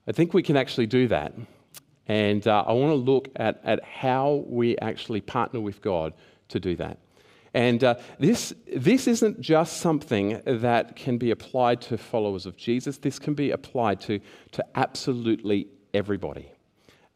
I 0.06 0.12
think 0.12 0.34
we 0.34 0.42
can 0.42 0.58
actually 0.58 0.86
do 0.86 1.08
that. 1.08 1.32
And 2.12 2.46
uh, 2.46 2.62
I 2.66 2.72
want 2.74 2.90
to 2.90 3.12
look 3.12 3.30
at, 3.36 3.58
at 3.64 3.82
how 3.82 4.44
we 4.46 4.76
actually 4.80 5.22
partner 5.22 5.60
with 5.60 5.80
God 5.80 6.12
to 6.48 6.60
do 6.60 6.76
that. 6.76 6.98
And 7.54 7.82
uh, 7.82 7.94
this, 8.18 8.52
this 8.70 9.08
isn't 9.08 9.40
just 9.40 9.78
something 9.78 10.42
that 10.44 10.94
can 10.94 11.16
be 11.16 11.30
applied 11.30 11.80
to 11.82 11.96
followers 11.96 12.44
of 12.44 12.54
Jesus, 12.58 12.98
this 12.98 13.18
can 13.18 13.32
be 13.32 13.50
applied 13.52 13.98
to, 14.02 14.20
to 14.50 14.62
absolutely 14.74 15.68
everybody. 15.94 16.52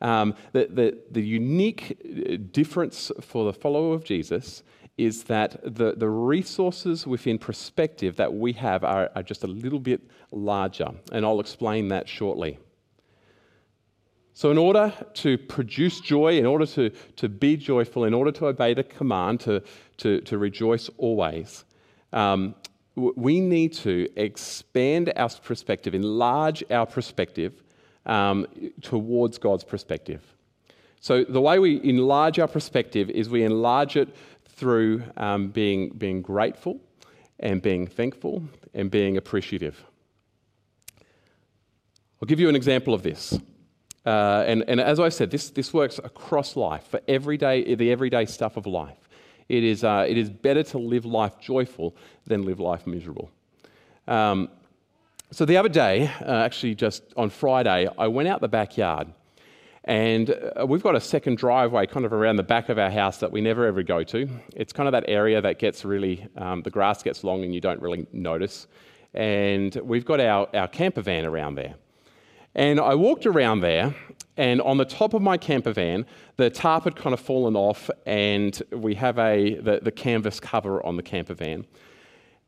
Um, 0.01 0.35
the, 0.53 0.67
the, 0.71 0.99
the 1.11 1.23
unique 1.23 1.99
uh, 2.03 2.39
difference 2.51 3.13
for 3.21 3.45
the 3.45 3.53
follower 3.53 3.95
of 3.95 4.03
Jesus 4.03 4.63
is 4.97 5.25
that 5.25 5.61
the, 5.63 5.93
the 5.95 6.09
resources 6.09 7.07
within 7.07 7.39
perspective 7.39 8.17
that 8.17 8.33
we 8.33 8.55
have 8.55 8.83
are, 8.83 9.11
are 9.15 9.23
just 9.23 9.45
a 9.45 9.47
little 9.47 9.81
bit 9.81 10.01
larger. 10.33 10.89
And 11.13 11.27
I'll 11.27 11.41
explain 11.41 11.89
that 11.89 12.09
shortly. 12.09 12.59
So, 14.37 14.51
in 14.51 14.59
order 14.59 14.93
to 15.15 15.39
produce 15.39 15.99
joy, 15.99 16.37
in 16.37 16.45
order 16.45 16.67
to, 16.67 16.91
to 16.91 17.27
be 17.27 17.57
joyful, 17.57 18.05
in 18.05 18.13
order 18.13 18.31
to 18.33 18.49
obey 18.49 18.75
the 18.75 18.85
command 18.85 19.41
to, 19.41 19.63
to, 19.97 20.21
to 20.21 20.37
rejoice 20.37 20.91
always, 20.99 21.65
um, 22.13 22.55
we 22.97 23.41
need 23.41 23.73
to 23.73 24.07
expand 24.17 25.11
our 25.17 25.31
perspective, 25.31 25.95
enlarge 25.95 26.63
our 26.71 26.85
perspective 26.85 27.63
um, 28.05 28.47
towards 28.83 29.39
God's 29.39 29.65
perspective. 29.65 30.23
So, 31.01 31.25
the 31.25 31.41
way 31.41 31.59
we 31.59 31.83
enlarge 31.83 32.39
our 32.39 32.47
perspective 32.47 33.09
is 33.09 33.31
we 33.31 33.43
enlarge 33.43 33.97
it 33.97 34.15
through 34.45 35.03
um, 35.17 35.49
being, 35.49 35.89
being 35.97 36.21
grateful 36.21 36.79
and 37.41 37.63
being 37.63 37.87
thankful 37.87 38.43
and 38.75 38.91
being 38.91 39.17
appreciative. 39.17 39.83
I'll 42.21 42.27
give 42.27 42.39
you 42.39 42.51
an 42.51 42.57
example 42.57 42.93
of 42.93 43.03
this. 43.03 43.39
Uh, 44.07 44.45
and, 44.47 44.65
and 44.69 44.81
as 44.81 45.01
I 45.01 45.09
said, 45.09 45.31
this, 45.33 45.51
this 45.51 45.75
works 45.75 45.99
across 45.99 46.55
life 46.55 46.87
for 46.87 47.01
everyday, 47.09 47.75
the 47.75 47.91
everyday 47.91 48.25
stuff 48.25 48.57
of 48.57 48.67
life. 48.67 48.97
It 49.49 49.65
is, 49.65 49.83
uh, 49.83 50.07
it 50.09 50.17
is 50.17 50.31
better 50.31 50.63
to 50.63 50.79
live 50.79 51.05
life 51.05 51.41
joyful 51.41 51.97
than 52.25 52.45
live 52.45 52.61
life 52.61 52.87
miserable. 52.87 53.31
Um, 54.07 54.49
so 55.33 55.45
the 55.45 55.57
other 55.57 55.69
day, 55.69 56.09
uh, 56.21 56.45
actually 56.45 56.77
just 56.77 57.03
on 57.17 57.31
Friday, 57.31 57.89
I 57.99 58.07
went 58.07 58.29
out 58.29 58.41
the 58.41 58.49
backyard. 58.49 59.09
And 59.83 60.31
uh, 60.31 60.67
we've 60.67 60.83
got 60.83 60.97
a 60.97 61.01
second 61.01 61.39
driveway 61.39 61.87
kind 61.87 62.05
of 62.05 62.13
around 62.13 62.37
the 62.37 62.43
back 62.43 62.69
of 62.69 62.79
our 62.79 62.91
house 62.91 63.19
that 63.19 63.31
we 63.31 63.41
never 63.41 63.67
ever 63.67 63.83
go 63.83 64.03
to. 64.05 64.29
It's 64.55 64.73
kind 64.73 64.89
of 64.89 64.93
that 64.93 65.05
area 65.09 65.41
that 65.41 65.59
gets 65.59 65.85
really, 65.85 66.27
um, 66.37 66.63
the 66.63 66.71
grass 66.71 67.03
gets 67.03 67.23
long 67.23 67.45
and 67.45 67.55
you 67.55 67.61
don't 67.61 67.81
really 67.81 68.07
notice. 68.13 68.67
And 69.15 69.75
we've 69.77 70.05
got 70.05 70.21
our, 70.21 70.49
our 70.55 70.69
camper 70.69 71.03
van 71.03 71.25
around 71.25 71.55
there. 71.57 71.75
And 72.57 72.81
I 72.81 72.95
walked 72.95 73.27
around 73.27 73.61
there, 73.61 73.95
and 74.39 74.63
on 74.63 74.79
the 74.79 74.87
top 74.87 75.13
of 75.13 75.21
my 75.21 75.37
camper 75.37 75.73
van, 75.73 76.07
the 76.39 76.49
tarp 76.49 76.85
had 76.85 76.97
kind 76.97 77.13
of 77.13 77.21
fallen 77.21 77.55
off, 77.55 77.91
and 78.07 78.61
we 78.73 78.95
have 78.95 79.19
a, 79.19 79.57
the, 79.57 79.81
the 79.83 79.93
canvas 79.93 80.41
cover 80.41 80.85
on 80.85 80.97
the 80.97 81.03
camper 81.03 81.35
van. 81.35 81.67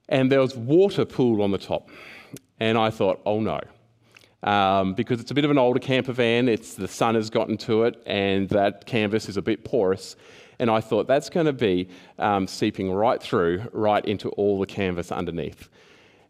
And 0.08 0.32
there 0.32 0.40
was 0.40 0.56
water 0.56 1.04
pooled 1.04 1.42
on 1.42 1.50
the 1.50 1.58
top. 1.58 1.90
And 2.58 2.78
I 2.78 2.88
thought, 2.88 3.20
oh 3.26 3.40
no. 3.40 3.60
Um, 4.42 4.94
because 4.94 5.20
it's 5.20 5.30
a 5.30 5.34
bit 5.34 5.44
of 5.44 5.50
an 5.50 5.58
older 5.58 5.78
camper 5.78 6.14
van, 6.14 6.48
it's, 6.48 6.74
the 6.74 6.88
sun 6.88 7.14
has 7.14 7.28
gotten 7.28 7.58
to 7.58 7.82
it, 7.82 8.02
and 8.06 8.48
that 8.48 8.86
canvas 8.86 9.28
is 9.28 9.36
a 9.36 9.42
bit 9.42 9.62
porous. 9.62 10.16
And 10.58 10.70
I 10.70 10.80
thought 10.80 11.06
that's 11.06 11.28
going 11.28 11.46
to 11.46 11.52
be 11.52 11.90
um, 12.18 12.46
seeping 12.46 12.90
right 12.90 13.22
through, 13.22 13.62
right 13.72 14.04
into 14.06 14.30
all 14.30 14.58
the 14.58 14.66
canvas 14.66 15.12
underneath. 15.12 15.68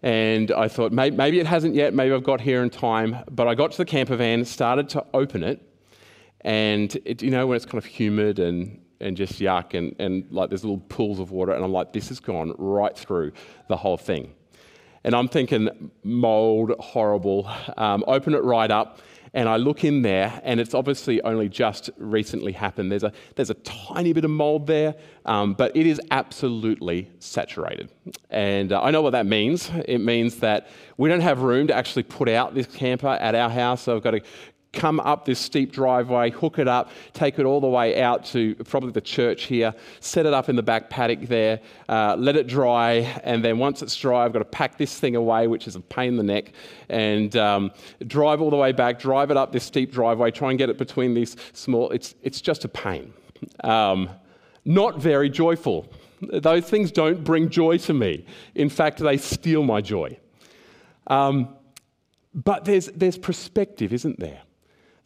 And 0.03 0.53
I 0.53 0.69
thought, 0.69 0.93
maybe 0.93 1.41
it 1.41 1.47
hasn't 1.47 1.75
yet, 1.75 1.93
maybe 1.93 2.15
I've 2.15 2.23
got 2.23 2.41
here 2.41 2.63
in 2.63 2.71
time. 2.71 3.17
But 3.31 3.49
I 3.49 3.55
got 3.55 3.73
to 3.73 3.79
the 3.79 3.85
camper 3.85 4.17
van, 4.17 4.45
started 4.45 4.89
to 4.91 5.05
open 5.13 5.43
it, 5.43 5.61
and 6.43 6.97
it, 7.05 7.21
you 7.23 7.31
know, 7.31 7.47
when 7.47 7.57
it's 7.57 7.65
kind 7.65 7.79
of 7.79 7.85
humid 7.85 8.39
and, 8.39 8.81
and 9.01 9.17
just 9.17 9.41
yuck, 9.41 9.75
and, 9.75 9.97
and 9.99 10.31
like 10.31 10.51
there's 10.51 10.65
little 10.65 10.85
pools 10.89 11.19
of 11.19 11.33
water, 11.33 11.53
and 11.53 11.65
I'm 11.65 11.73
like, 11.73 11.93
this 11.93 12.09
has 12.11 12.21
gone 12.21 12.55
right 12.59 12.97
through 12.97 13.33
the 13.69 13.77
whole 13.77 13.97
thing. 13.97 14.35
And 15.05 15.15
I'm 15.15 15.29
thinking, 15.29 15.91
mold, 16.03 16.73
horrible. 16.79 17.51
Um, 17.77 18.05
open 18.07 18.35
it 18.35 18.43
right 18.45 18.71
up, 18.71 19.01
and 19.33 19.49
I 19.49 19.57
look 19.57 19.85
in 19.85 20.03
there, 20.03 20.41
and 20.45 20.61
it's 20.61 20.75
obviously 20.75 21.21
only 21.23 21.49
just 21.49 21.91
recently 21.97 22.53
happened. 22.53 22.91
There's 22.91 23.05
a, 23.05 23.13
there's 23.37 23.51
a 23.51 23.55
tiny 23.55 24.13
bit 24.13 24.25
of 24.25 24.31
mold 24.31 24.67
there, 24.67 24.95
um, 25.25 25.55
but 25.55 25.77
it 25.77 25.87
is 25.87 26.01
absolutely 26.11 27.11
saturated. 27.19 27.91
And 28.31 28.73
uh, 28.73 28.83
I 28.83 28.91
know 28.91 29.03
what 29.03 29.11
that 29.11 29.27
means. 29.27 29.71
It 29.87 29.99
means 29.99 30.37
that 30.37 30.69
we 30.97 31.09
don't 31.09 31.21
have 31.21 31.43
room 31.43 31.67
to 31.69 31.75
actually 31.75 32.05
put 32.05 32.29
out 32.29 32.55
this 32.55 32.67
camper 32.67 33.09
at 33.09 33.35
our 33.35 33.51
house, 33.51 33.83
so 33.83 33.97
I've 33.97 34.03
got 34.03 34.13
to 34.13 34.23
come 34.73 35.01
up 35.01 35.25
this 35.25 35.39
steep 35.39 35.73
driveway, 35.73 36.31
hook 36.31 36.59
it 36.59 36.69
up, 36.69 36.91
take 37.13 37.39
it 37.39 37.45
all 37.45 37.61
the 37.61 37.69
way 37.69 38.01
out 38.01 38.25
to 38.27 38.55
probably 38.57 38.93
the 38.93 39.01
church 39.01 39.45
here, 39.45 39.75
set 40.01 40.27
it 40.27 40.35
up 40.35 40.49
in 40.49 40.57
the 40.57 40.63
back 40.63 40.91
paddock 40.91 41.23
there, 41.23 41.61
uh, 41.89 42.15
let 42.19 42.37
it 42.37 42.47
dry, 42.47 42.93
and 43.25 43.45
then 43.45 43.59
once 43.59 43.83
it's 43.83 43.97
dry, 43.97 44.25
I've 44.25 44.33
got 44.33 44.41
to 44.41 44.45
pack 44.45 44.77
this 44.79 44.99
thing 44.99 45.17
away, 45.17 45.47
which 45.47 45.67
is 45.67 45.75
a 45.75 45.81
pain 45.81 46.09
in 46.09 46.17
the 46.17 46.23
neck, 46.23 46.53
and 46.89 47.35
um, 47.37 47.71
drive 48.07 48.41
all 48.41 48.51
the 48.51 48.57
way 48.57 48.73
back, 48.73 48.99
drive 48.99 49.31
it 49.31 49.37
up 49.37 49.53
this 49.53 49.65
steep 49.65 49.93
driveway, 49.93 50.31
try 50.31 50.51
and 50.51 50.59
get 50.59 50.69
it 50.69 50.79
between 50.79 51.15
these 51.15 51.37
small. 51.53 51.91
It's 51.91 52.15
it's 52.23 52.41
just 52.41 52.65
a 52.65 52.69
pain. 52.69 53.13
Um, 53.65 54.11
not 54.65 55.01
very 55.01 55.31
joyful. 55.31 55.91
Those 56.21 56.69
things 56.69 56.91
don't 56.91 57.23
bring 57.23 57.49
joy 57.49 57.79
to 57.79 57.95
me. 57.95 58.27
In 58.55 58.69
fact, 58.69 58.99
they 58.99 59.17
steal 59.17 59.63
my 59.63 59.81
joy. 59.81 60.19
Um, 61.07 61.55
but 62.35 62.65
there's, 62.65 62.87
there's 62.89 63.17
perspective, 63.17 63.93
isn't 63.93 64.19
there? 64.21 64.43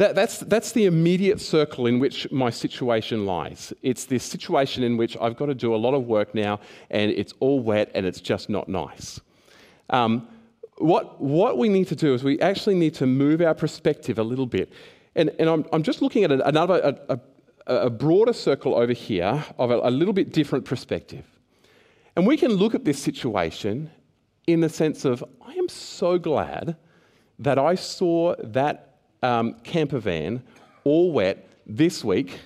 That, 0.03 0.17
that's, 0.17 0.39
that's 0.41 0.73
the 0.73 0.87
immediate 0.87 1.41
circle 1.41 1.87
in 1.87 2.01
which 2.01 2.29
my 2.33 2.51
situation 2.51 3.25
lies. 3.25 3.73
It's 3.83 4.05
this 4.05 4.25
situation 4.25 4.83
in 4.83 4.97
which 4.97 5.17
I've 5.21 5.37
got 5.37 5.47
to 5.47 5.55
do 5.55 5.73
a 5.73 5.77
lot 5.77 5.95
of 5.95 6.09
work 6.09 6.35
now 6.35 6.59
and 6.91 7.13
it's 7.13 7.35
all 7.39 7.61
wet 7.61 7.89
and 7.95 8.05
it's 8.05 8.21
just 8.21 8.49
not 8.49 8.69
nice. 8.69 9.21
Um, 9.91 10.27
what, 10.79 11.21
what 11.21 11.57
we 11.57 11.69
need 11.69 11.87
to 11.87 11.95
do 11.95 12.15
is 12.15 12.25
we 12.25 12.41
actually 12.41 12.75
need 12.75 12.95
to 12.95 13.07
move 13.07 13.41
our 13.43 13.55
perspective 13.55 14.19
a 14.19 14.25
little 14.25 14.45
bit. 14.45 14.73
And, 15.15 15.31
and 15.39 15.49
I'm, 15.49 15.65
I'm 15.73 15.85
just 15.85 16.03
looking 16.03 16.25
at 16.25 16.33
another, 16.33 16.97
a, 17.09 17.21
a, 17.69 17.77
a 17.87 17.91
broader 17.91 18.33
circle 18.33 18.75
over 18.75 18.93
here 18.93 19.45
of 19.57 19.71
a, 19.71 19.79
a 19.85 19.91
little 19.93 20.15
bit 20.15 20.33
different 20.33 20.65
perspective. 20.65 21.25
And 22.17 22.27
we 22.27 22.37
can 22.37 22.51
look 22.51 22.75
at 22.75 22.85
this 22.85 23.01
situation 23.01 23.89
in 24.49 24.63
the 24.63 24.69
sense 24.69 25.05
of, 25.05 25.23
I 25.47 25.53
am 25.53 25.69
so 25.69 26.19
glad 26.19 26.75
that 27.39 27.57
I 27.57 27.77
saw 27.77 28.35
that 28.43 28.92
um, 29.23 29.55
camper 29.65 29.99
van 29.99 30.43
all 30.85 31.13
wet 31.13 31.49
this 31.67 32.05
week 32.05 32.39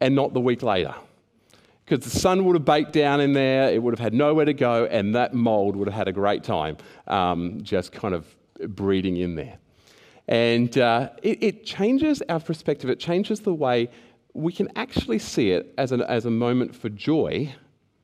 and 0.00 0.14
not 0.14 0.32
the 0.34 0.40
week 0.40 0.62
later. 0.62 0.94
Because 1.84 2.04
the 2.04 2.18
sun 2.18 2.44
would 2.44 2.56
have 2.56 2.64
baked 2.64 2.92
down 2.92 3.20
in 3.20 3.32
there, 3.32 3.70
it 3.70 3.80
would 3.80 3.92
have 3.92 4.00
had 4.00 4.12
nowhere 4.12 4.44
to 4.44 4.54
go, 4.54 4.86
and 4.86 5.14
that 5.14 5.34
mold 5.34 5.76
would 5.76 5.86
have 5.86 5.94
had 5.94 6.08
a 6.08 6.12
great 6.12 6.42
time 6.42 6.76
um, 7.06 7.62
just 7.62 7.92
kind 7.92 8.14
of 8.14 8.26
breeding 8.74 9.16
in 9.16 9.36
there. 9.36 9.58
And 10.26 10.76
uh, 10.78 11.10
it, 11.22 11.42
it, 11.42 11.64
changes 11.64 12.22
our 12.28 12.40
perspective, 12.40 12.90
it 12.90 12.98
changes 12.98 13.40
the 13.40 13.54
way 13.54 13.88
we 14.34 14.52
can 14.52 14.68
actually 14.74 15.20
see 15.20 15.52
it 15.52 15.72
as, 15.78 15.92
an, 15.92 16.02
as 16.02 16.26
a 16.26 16.30
moment 16.30 16.74
for 16.74 16.88
joy 16.88 17.54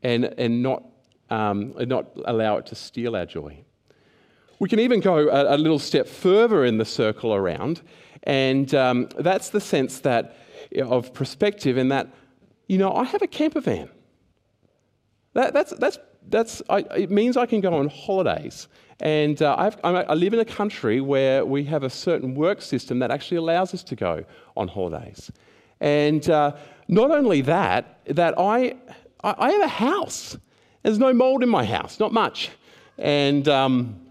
and, 0.04 0.26
and, 0.38 0.62
not, 0.62 0.84
um, 1.30 1.74
and 1.76 1.88
not 1.88 2.06
allow 2.24 2.58
it 2.58 2.66
to 2.66 2.76
steal 2.76 3.16
our 3.16 3.26
joy. 3.26 3.64
We 4.62 4.68
can 4.68 4.78
even 4.78 5.00
go 5.00 5.28
a, 5.28 5.56
a 5.56 5.58
little 5.58 5.80
step 5.80 6.06
further 6.06 6.64
in 6.64 6.78
the 6.78 6.84
circle 6.84 7.34
around, 7.34 7.82
and 8.22 8.72
um, 8.76 9.08
that's 9.18 9.48
the 9.48 9.60
sense 9.60 9.98
that 10.02 10.36
of 10.80 11.12
perspective 11.12 11.76
in 11.76 11.88
that, 11.88 12.06
you 12.68 12.78
know, 12.78 12.94
I 12.94 13.02
have 13.02 13.22
a 13.22 13.26
camper 13.26 13.60
van. 13.60 13.90
That, 15.34 15.52
that's, 15.52 15.72
that's, 15.78 15.98
that's, 16.28 16.62
I, 16.70 16.78
it 16.96 17.10
means 17.10 17.36
I 17.36 17.44
can 17.44 17.60
go 17.60 17.74
on 17.74 17.88
holidays. 17.88 18.68
And 19.00 19.42
uh, 19.42 19.72
i 19.82 20.14
live 20.14 20.32
in 20.32 20.38
a 20.38 20.44
country 20.44 21.00
where 21.00 21.44
we 21.44 21.64
have 21.64 21.82
a 21.82 21.90
certain 21.90 22.36
work 22.36 22.62
system 22.62 23.00
that 23.00 23.10
actually 23.10 23.38
allows 23.38 23.74
us 23.74 23.82
to 23.82 23.96
go 23.96 24.24
on 24.56 24.68
holidays. 24.68 25.32
And 25.80 26.30
uh, 26.30 26.52
not 26.86 27.10
only 27.10 27.40
that, 27.40 27.98
that 28.06 28.38
I, 28.38 28.76
I 29.24 29.50
have 29.50 29.62
a 29.62 29.66
house. 29.66 30.38
There's 30.84 31.00
no 31.00 31.12
mold 31.12 31.42
in 31.42 31.48
my 31.48 31.64
house, 31.64 31.98
not 31.98 32.12
much. 32.12 32.50
And 32.96 33.48
um, 33.48 34.01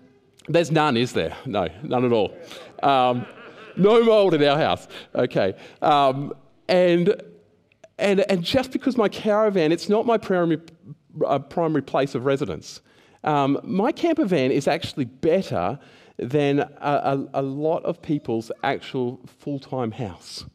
there's 0.48 0.72
none, 0.72 0.98
is 0.98 1.14
there? 1.14 1.36
No, 1.46 1.68
none 1.84 2.06
at 2.06 2.12
all. 2.12 2.36
Um, 2.84 3.26
no 3.78 4.04
mold 4.04 4.34
in 4.34 4.44
our 4.44 4.58
house. 4.58 4.88
Okay. 5.16 5.54
Um, 5.82 6.34
and, 6.68 7.22
and, 7.98 8.22
and 8.22 8.44
just 8.44 8.72
because 8.72 8.98
my 8.98 9.10
caravan, 9.10 9.72
it's 9.72 9.90
not 9.90 10.06
my 10.06 10.18
primary, 10.18 10.62
uh, 11.26 11.40
primary 11.40 11.84
place 11.84 12.16
of 12.16 12.26
residence. 12.26 12.82
Um, 13.24 13.60
my 13.64 13.92
camper 13.92 14.26
van 14.26 14.52
is 14.52 14.68
actually 14.68 15.06
better 15.06 15.80
than 16.18 16.60
a, 16.60 16.70
a, 16.82 17.28
a 17.36 17.42
lot 17.42 17.84
of 17.84 18.02
people's 18.02 18.52
actual 18.64 19.20
full 19.40 19.60
time 19.60 19.92
house. 19.92 20.46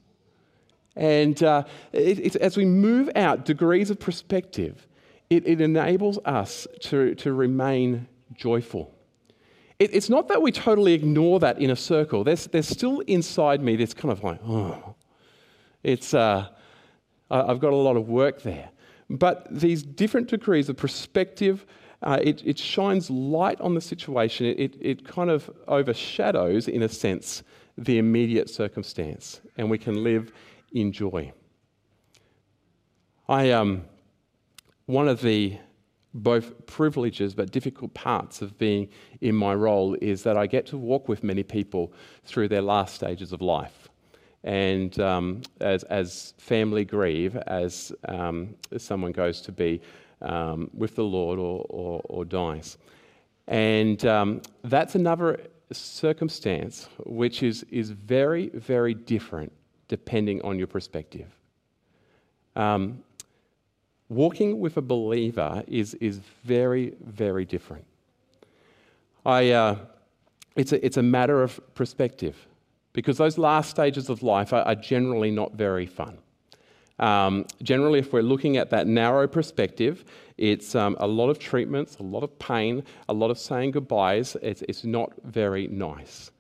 And 0.97 1.43
uh, 1.43 1.65
it, 1.93 2.37
as 2.37 2.57
we 2.57 2.65
move 2.65 3.11
out 3.15 3.45
degrees 3.45 3.91
of 3.91 4.01
perspective, 4.01 4.87
it, 5.29 5.47
it 5.47 5.61
enables 5.61 6.19
us 6.25 6.67
to, 6.83 7.15
to 7.17 7.33
remain 7.33 8.09
joyful. 8.35 8.96
It, 9.79 9.95
it's 9.95 10.09
not 10.09 10.29
that 10.29 10.41
we 10.41 10.53
totally 10.53 10.95
ignore 10.95 11.39
that 11.41 11.61
inner 11.61 11.77
circle. 11.77 12.25
There's, 12.25 12.47
there's 12.47 12.69
still 12.69 13.01
inside 13.01 13.63
me 13.63 13.77
this 13.77 13.93
kind 13.93 14.13
of 14.13 14.23
like, 14.23 14.41
oh, 14.47 14.95
It's, 15.83 16.15
uh, 16.15 16.49
I've 17.31 17.61
got 17.61 17.73
a 17.73 17.77
lot 17.77 17.97
of 17.97 18.09
work 18.09 18.43
there. 18.43 18.71
But 19.11 19.47
these 19.51 19.83
different 19.83 20.29
degrees 20.29 20.69
of 20.69 20.77
perspective, 20.77 21.67
uh, 22.03 22.19
it, 22.23 22.43
it, 22.45 22.59
shines 22.59 23.09
light 23.11 23.61
on 23.61 23.75
the 23.75 23.81
situation. 23.81 24.47
It, 24.47 24.59
it, 24.59 24.77
it 24.81 25.07
kind 25.07 25.31
of 25.31 25.51
overshadows, 25.69 26.69
in 26.69 26.83
a 26.83 26.89
sense, 26.89 27.43
the 27.79 27.99
immediate 27.99 28.51
circumstance, 28.51 29.41
and 29.57 29.71
we 29.71 29.79
can 29.79 30.03
live 30.03 30.33
in 30.73 30.93
joy. 30.93 31.33
I, 33.29 33.51
um, 33.51 33.85
one 34.87 35.09
of 35.09 35.21
the 35.21 35.59
both 36.23 36.67
privileges 36.67 37.35
but 37.35 37.51
difficult 37.51 37.93
parts 37.95 38.43
of 38.43 38.57
being 38.59 38.89
in 39.21 39.35
my 39.35 39.55
role 39.55 39.95
is 40.01 40.23
that 40.23 40.37
I 40.37 40.47
get 40.47 40.67
to 40.67 40.77
walk 40.77 41.09
with 41.09 41.23
many 41.23 41.43
people 41.43 41.93
through 42.25 42.49
their 42.49 42.63
last 42.63 42.95
stages 42.95 43.33
of 43.33 43.43
life. 43.43 43.89
And 44.45 44.99
um, 45.01 45.43
as, 45.61 45.83
as 45.85 46.35
family 46.39 46.85
grieve, 46.85 47.37
as, 47.37 47.93
um, 48.09 48.55
as 48.73 48.83
someone 48.83 49.13
goes 49.13 49.41
to 49.43 49.53
be 49.53 49.81
um, 50.23 50.71
with 50.73 50.95
the 50.95 51.05
Lord 51.05 51.39
or, 51.39 51.67
or, 51.69 52.01
or 52.05 52.25
dies. 52.25 52.79
And 53.49 54.05
um, 54.07 54.43
that's 54.65 54.95
another 54.95 55.41
circumstance 55.73 56.89
which 57.05 57.43
is, 57.43 57.65
is 57.71 57.91
very, 57.91 58.49
very 58.51 58.95
different 58.95 59.53
depending 59.89 60.43
on 60.43 60.59
your 60.59 60.67
perspective. 60.67 61.33
Um, 62.55 63.03
walking 64.09 64.61
with 64.61 64.77
a 64.77 64.83
believer 64.83 65.65
is, 65.67 65.95
is 65.95 66.21
very, 66.45 66.95
very 67.05 67.45
different. 67.45 67.85
I, 69.25 69.51
uh, 69.51 69.79
it's, 70.55 70.73
a, 70.73 70.85
it's 70.85 70.97
a 70.97 71.03
matter 71.03 71.43
of 71.43 71.61
perspective 71.75 72.47
because 72.93 73.19
those 73.19 73.37
last 73.37 73.71
stages 73.71 74.09
of 74.09 74.23
life 74.23 74.53
are, 74.53 74.63
are 74.63 74.75
generally 74.75 75.31
not 75.31 75.55
very 75.55 75.87
fun. 75.87 76.19
Um, 76.99 77.45
generally, 77.63 77.99
if 77.99 78.13
we're 78.13 78.23
looking 78.23 78.57
at 78.57 78.71
that 78.71 78.87
narrow 78.87 79.27
perspective, 79.27 80.05
it's 80.39 80.75
um, 80.75 80.97
a 80.99 81.07
lot 81.07 81.29
of 81.29 81.39
treatments, 81.39 81.97
a 81.99 82.03
lot 82.03 82.23
of 82.23 82.39
pain, 82.39 82.85
a 83.09 83.13
lot 83.13 83.31
of 83.31 83.39
saying 83.39 83.73
goodbyes. 83.73 84.37
It's, 84.41 84.63
it's 84.63 84.85
not 84.85 85.13
very 85.25 85.67
nice. 85.67 86.31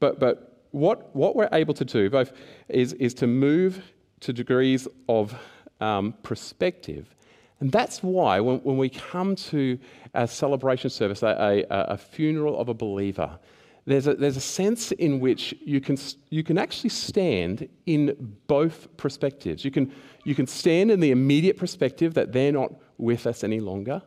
But, 0.00 0.18
but 0.18 0.64
what, 0.70 1.14
what 1.14 1.36
we're 1.36 1.48
able 1.52 1.74
to 1.74 1.84
do 1.84 2.08
both 2.08 2.32
is, 2.68 2.94
is 2.94 3.12
to 3.14 3.26
move 3.26 3.82
to 4.20 4.32
degrees 4.32 4.88
of 5.08 5.34
um, 5.82 6.14
perspective. 6.22 7.14
And 7.60 7.70
that's 7.70 8.02
why 8.02 8.40
when, 8.40 8.58
when, 8.58 8.76
we 8.76 8.88
come 8.88 9.36
to 9.36 9.78
a 10.14 10.26
celebration 10.26 10.90
service, 10.90 11.22
a, 11.22 11.64
a, 11.70 11.76
a 11.94 11.96
funeral 11.96 12.58
of 12.58 12.68
a 12.68 12.74
believer, 12.74 13.38
there's 13.84 14.06
a, 14.06 14.14
there's 14.14 14.36
a 14.36 14.40
sense 14.40 14.92
in 14.92 15.20
which 15.20 15.54
you 15.60 15.80
can, 15.80 15.96
you 16.30 16.44
can 16.44 16.56
actually 16.56 16.90
stand 16.90 17.68
in 17.86 18.36
both 18.46 18.96
perspectives. 18.96 19.64
You 19.64 19.72
can, 19.72 19.92
you 20.24 20.34
can 20.34 20.46
stand 20.46 20.90
in 20.90 21.00
the 21.00 21.10
immediate 21.10 21.56
perspective 21.56 22.14
that 22.14 22.32
they're 22.32 22.52
not 22.52 22.72
with 22.98 23.26
us 23.26 23.42
any 23.42 23.60
longer, 23.60 24.02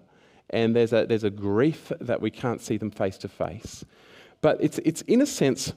and 0.52 0.76
there's 0.76 0.94
a, 0.94 1.06
there's 1.06 1.26
a 1.26 1.30
grief 1.30 1.92
that 2.00 2.22
we 2.22 2.32
can't 2.32 2.62
see 2.62 2.78
them 2.78 2.92
face 2.92 3.18
to 3.20 3.28
face. 3.28 3.84
But 4.42 4.58
it's, 4.62 4.80
it's 4.80 5.02
in 5.04 5.22
a 5.22 5.26
sense, 5.26 5.74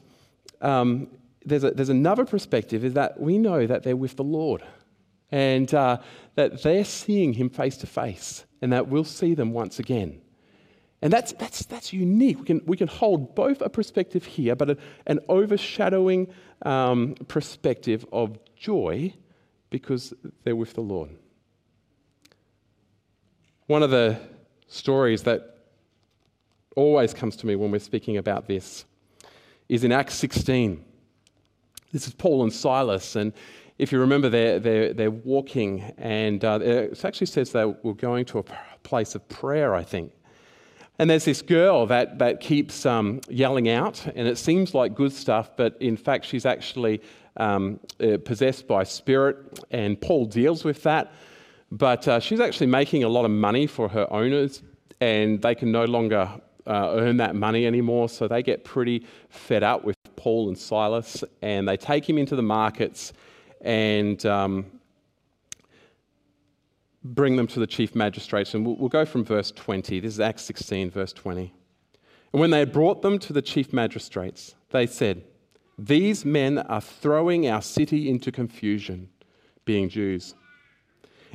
um, 0.61 1.09
there's, 1.45 1.65
a, 1.65 1.73
there's 1.73 1.89
another 1.89 2.25
perspective 2.25 2.85
is 2.85 2.95
that 2.95 3.21
we 3.21 3.39
know 3.39 3.67
that 3.67 3.83
they're 3.83 3.97
with 3.97 4.17
the 4.17 4.25
Lord 4.25 4.63
and 5.31 5.73
uh, 5.75 5.99
that 6.35 6.62
they're 6.62 6.85
seeing 6.85 7.33
Him 7.33 7.51
face 7.51 7.77
to 7.79 7.87
face 7.87 8.45
and 8.61 8.73
that 8.73 8.88
we'll 8.88 9.05
see 9.05 9.35
them 9.35 9.53
once 9.53 9.79
again. 9.79 10.21
And 11.01 11.12
that's, 11.12 11.33
that's, 11.33 11.64
that's 11.67 11.93
unique. 11.93 12.38
We 12.41 12.45
can, 12.45 12.62
we 12.67 12.77
can 12.77 12.88
hold 12.88 13.35
both 13.35 13.61
a 13.61 13.69
perspective 13.69 14.25
here, 14.25 14.57
but 14.57 14.71
a, 14.71 14.77
an 15.07 15.21
overshadowing 15.29 16.29
um, 16.62 17.14
perspective 17.29 18.05
of 18.12 18.38
joy 18.57 19.14
because 19.71 20.12
they're 20.43 20.57
with 20.57 20.75
the 20.75 20.81
Lord. 20.81 21.11
One 23.67 23.83
of 23.83 23.91
the 23.91 24.19
stories 24.67 25.23
that 25.25 25.59
always 26.75 27.14
comes 27.14 27.37
to 27.37 27.47
me 27.47 27.55
when 27.55 27.71
we're 27.71 27.79
speaking 27.79 28.17
about 28.17 28.49
this 28.49 28.85
is 29.69 29.85
in 29.85 29.93
Acts 29.93 30.14
16. 30.14 30.85
This 31.93 32.07
is 32.07 32.14
Paul 32.14 32.43
and 32.43 32.53
Silas, 32.53 33.17
and 33.17 33.33
if 33.79 33.93
you 33.93 34.01
remember, 34.01 34.29
they're, 34.29 34.59
they're, 34.59 34.93
they're 34.93 35.11
walking, 35.11 35.83
and 35.99 36.45
uh, 36.45 36.59
it 36.61 37.05
actually 37.05 37.29
says 37.29 37.53
they 37.53 37.64
were 37.64 37.95
going 37.95 38.25
to 38.27 38.41
a 38.41 38.45
place 38.83 39.14
of 39.14 39.27
prayer, 39.29 39.75
I 39.75 39.85
think. 39.85 40.12
And 40.99 41.09
there's 41.09 41.25
this 41.25 41.43
girl 41.43 41.87
that, 41.87 42.19
that 42.19 42.41
keeps 42.41 42.85
um, 42.85 43.21
yelling 43.29 43.69
out, 43.69 44.05
and 44.17 44.27
it 44.27 44.37
seems 44.37 44.75
like 44.75 44.97
good 44.97 45.12
stuff, 45.12 45.57
but 45.57 45.77
in 45.81 45.97
fact, 45.97 46.25
she's 46.25 46.45
actually 46.45 47.01
um, 47.37 47.79
uh, 48.01 48.19
possessed 48.25 48.67
by 48.67 48.83
spirit, 48.83 49.37
and 49.71 50.01
Paul 50.01 50.27
deals 50.27 50.64
with 50.64 50.83
that. 50.83 51.12
But 51.71 52.09
uh, 52.09 52.19
she's 52.19 52.41
actually 52.41 52.67
making 52.67 53.05
a 53.05 53.09
lot 53.09 53.25
of 53.25 53.31
money 53.31 53.69
for 53.69 53.88
her 53.91 54.12
owners, 54.12 54.62
and 55.01 55.41
they 55.41 55.55
can 55.55 55.71
no 55.71 55.85
longer 55.85 56.29
uh, 56.67 56.91
earn 56.95 57.19
that 57.19 57.37
money 57.37 57.64
anymore, 57.64 58.09
so 58.09 58.27
they 58.27 58.43
get 58.43 58.64
pretty 58.64 59.07
fed 59.29 59.62
up 59.62 59.85
with 59.85 59.95
Paul 60.17 60.49
and 60.49 60.59
Silas, 60.59 61.23
and 61.43 61.69
they 61.69 61.77
take 61.77 62.09
him 62.09 62.19
into 62.19 62.35
the 62.35 62.43
markets 62.43 63.12
and 63.61 64.25
um, 64.27 64.66
bring 67.05 67.37
them 67.37 67.47
to 67.49 67.61
the 67.61 67.66
chief 67.66 67.94
magistrates. 67.94 68.55
And 68.55 68.64
we'll, 68.66 68.77
we'll 68.77 68.88
go 68.88 69.05
from 69.05 69.25
verse 69.25 69.51
20. 69.51 70.01
This 70.01 70.14
is 70.14 70.21
Acts 70.21 70.42
16, 70.42 70.90
verse 70.90 71.12
20. 71.12 71.53
And 72.33 72.40
when 72.40 72.51
they 72.51 72.59
had 72.59 72.73
brought 72.73 73.03
them 73.03 73.18
to 73.21 73.33
the 73.33 73.42
chief 73.42 73.73
magistrates, 73.73 74.55
they 74.71 74.87
said, 74.87 75.25
These 75.79 76.25
men 76.25 76.59
are 76.59 76.81
throwing 76.81 77.49
our 77.49 77.62
city 77.62 78.09
into 78.09 78.31
confusion, 78.31 79.09
being 79.64 79.88
Jews, 79.88 80.35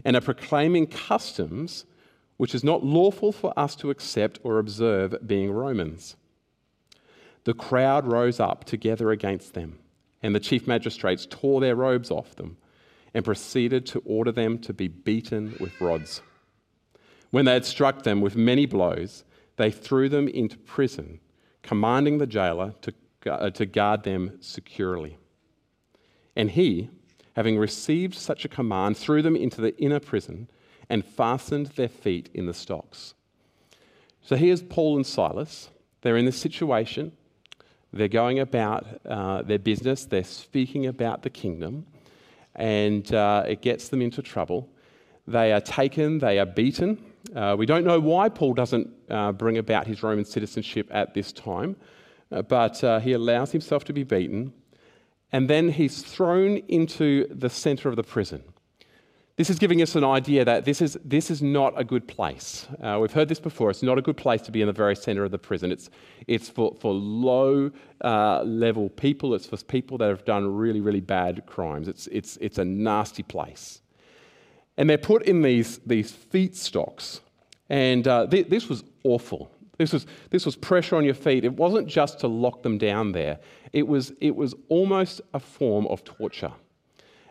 and 0.06 0.16
are 0.16 0.22
proclaiming 0.22 0.88
customs 0.88 1.86
which 2.38 2.56
is 2.56 2.64
not 2.64 2.84
lawful 2.84 3.32
for 3.32 3.58
us 3.58 3.76
to 3.76 3.90
accept 3.90 4.40
or 4.44 4.60
observe, 4.60 5.16
being 5.26 5.52
Romans. 5.52 6.16
The 7.44 7.54
crowd 7.54 8.08
rose 8.08 8.40
up 8.40 8.64
together 8.64 9.12
against 9.12 9.54
them, 9.54 9.80
and 10.24 10.34
the 10.34 10.40
chief 10.40 10.66
magistrates 10.66 11.28
tore 11.30 11.62
their 11.62 11.76
robes 11.76 12.10
off 12.10 12.36
them 12.36 12.58
and 13.14 13.26
proceeded 13.26 13.86
to 13.86 14.02
order 14.06 14.32
them 14.32 14.58
to 14.58 14.74
be 14.74 14.88
beaten 14.88 15.56
with 15.60 15.80
rods. 15.80 16.22
When 17.30 17.46
they 17.46 17.54
had 17.54 17.66
struck 17.66 18.04
them 18.04 18.22
with 18.22 18.36
many 18.36 18.66
blows, 18.66 19.26
they 19.58 19.70
threw 19.70 20.10
them 20.10 20.28
into 20.28 20.58
prison, 20.58 21.20
commanding 21.62 22.18
the 22.18 22.26
jailer 22.26 22.74
to, 22.82 22.94
uh, 23.30 23.50
to 23.52 23.66
guard 23.66 24.04
them 24.04 24.38
securely. 24.40 25.18
And 26.36 26.52
he, 26.52 26.90
having 27.36 27.58
received 27.58 28.16
such 28.16 28.46
a 28.46 28.50
command, 28.50 28.98
threw 28.98 29.22
them 29.22 29.36
into 29.36 29.62
the 29.62 29.78
inner 29.78 30.00
prison 30.00 30.50
and 30.90 31.06
fastened 31.06 31.68
their 31.68 31.90
feet 31.90 32.30
in 32.34 32.46
the 32.46 32.54
stocks. 32.54 33.14
So 34.22 34.36
here's 34.36 34.62
Paul 34.62 34.96
and 34.96 35.06
Silas. 35.06 35.70
They're 36.02 36.18
in 36.18 36.26
this 36.26 36.38
situation. 36.38 37.12
They're 37.94 38.08
going 38.08 38.40
about 38.40 38.88
uh, 39.06 39.44
their 39.44 39.60
business, 39.60 40.06
they're 40.06 40.24
speaking 40.24 40.88
about 40.88 41.22
the 41.22 41.30
kingdom 41.30 41.86
and 42.56 43.12
uh, 43.14 43.44
it 43.48 43.62
gets 43.62 43.90
them 43.90 44.02
into 44.02 44.22
trouble. 44.22 44.70
They 45.28 45.54
are 45.54 45.62
taken, 45.62 46.20
they 46.20 46.40
are 46.40 46.46
beaten. 46.46 47.04
Uh, 47.36 47.56
we 47.58 47.66
don't 47.66 47.86
know 47.86 48.00
why 48.00 48.30
Paul 48.30 48.54
doesn't 48.54 48.90
uh, 49.10 49.32
bring 49.32 49.58
about 49.58 49.88
his 49.88 50.04
Roman 50.04 50.26
citizenship 50.26 50.88
at 50.92 51.14
this 51.14 51.32
time, 51.32 51.76
uh, 52.32 52.42
but 52.42 52.84
uh, 52.84 53.00
he 53.00 53.14
allows 53.14 53.52
himself 53.52 53.84
to 53.86 53.94
be 53.94 54.04
beaten. 54.04 54.54
And 55.32 55.50
then 55.50 55.70
he's 55.70 56.04
thrown 56.04 56.58
into 56.68 57.28
the 57.34 57.50
center 57.50 57.90
of 57.90 57.96
the 57.96 58.04
prison. 58.04 58.44
This 59.36 59.50
is 59.50 59.58
giving 59.58 59.82
us 59.82 59.96
an 59.96 60.04
idea 60.04 60.46
that 60.46 60.64
this 60.64 60.80
is, 60.80 60.96
this 61.04 61.32
is 61.32 61.42
not 61.42 61.74
a 61.76 61.84
good 61.84 62.08
place. 62.08 62.68
Uh, 62.80 63.00
we've 63.02 63.12
heard 63.12 63.28
this 63.28 63.40
before. 63.40 63.72
It's 63.72 63.82
not 63.82 63.98
a 63.98 64.02
good 64.02 64.16
place 64.16 64.44
to 64.44 64.52
be 64.52 64.62
in 64.62 64.68
the 64.68 64.74
very 64.74 64.96
center 64.96 65.24
of 65.24 65.32
the 65.32 65.40
prison. 65.40 65.72
It's, 65.72 65.90
it's 66.28 66.50
for, 66.50 66.76
for 66.80 66.94
low 66.94 67.72
uh, 68.04 68.44
level 68.44 68.90
people, 68.90 69.34
it's 69.34 69.48
for 69.48 69.58
people 69.58 69.98
that 69.98 70.10
have 70.10 70.24
done 70.24 70.56
really, 70.56 70.82
really 70.82 71.00
bad 71.00 71.48
crimes. 71.48 71.88
It's, 71.88 72.06
it's, 72.08 72.38
it's 72.42 72.60
a 72.60 72.66
nasty 72.66 73.24
place. 73.24 73.82
And 74.78 74.88
they're 74.88 75.00
put 75.00 75.24
in 75.24 75.42
these, 75.42 75.80
these 75.80 76.12
feet 76.12 76.56
stocks. 76.56 77.22
And 77.70 78.08
uh, 78.08 78.28
th- 78.28 78.50
this 78.50 78.70
was 78.70 78.84
awful. 79.04 79.50
This 79.80 79.94
was, 79.94 80.06
this 80.30 80.46
was 80.46 80.56
pressure 80.56 80.96
on 80.96 81.06
your 81.06 81.16
feet. 81.16 81.44
It 81.44 81.54
wasn't 81.54 81.88
just 81.88 82.20
to 82.20 82.28
lock 82.28 82.62
them 82.62 82.78
down 82.78 83.14
there, 83.14 83.40
it 83.72 83.88
was, 83.88 84.14
it 84.22 84.36
was 84.36 84.54
almost 84.70 85.22
a 85.34 85.40
form 85.40 85.88
of 85.88 86.04
torture. 86.04 86.52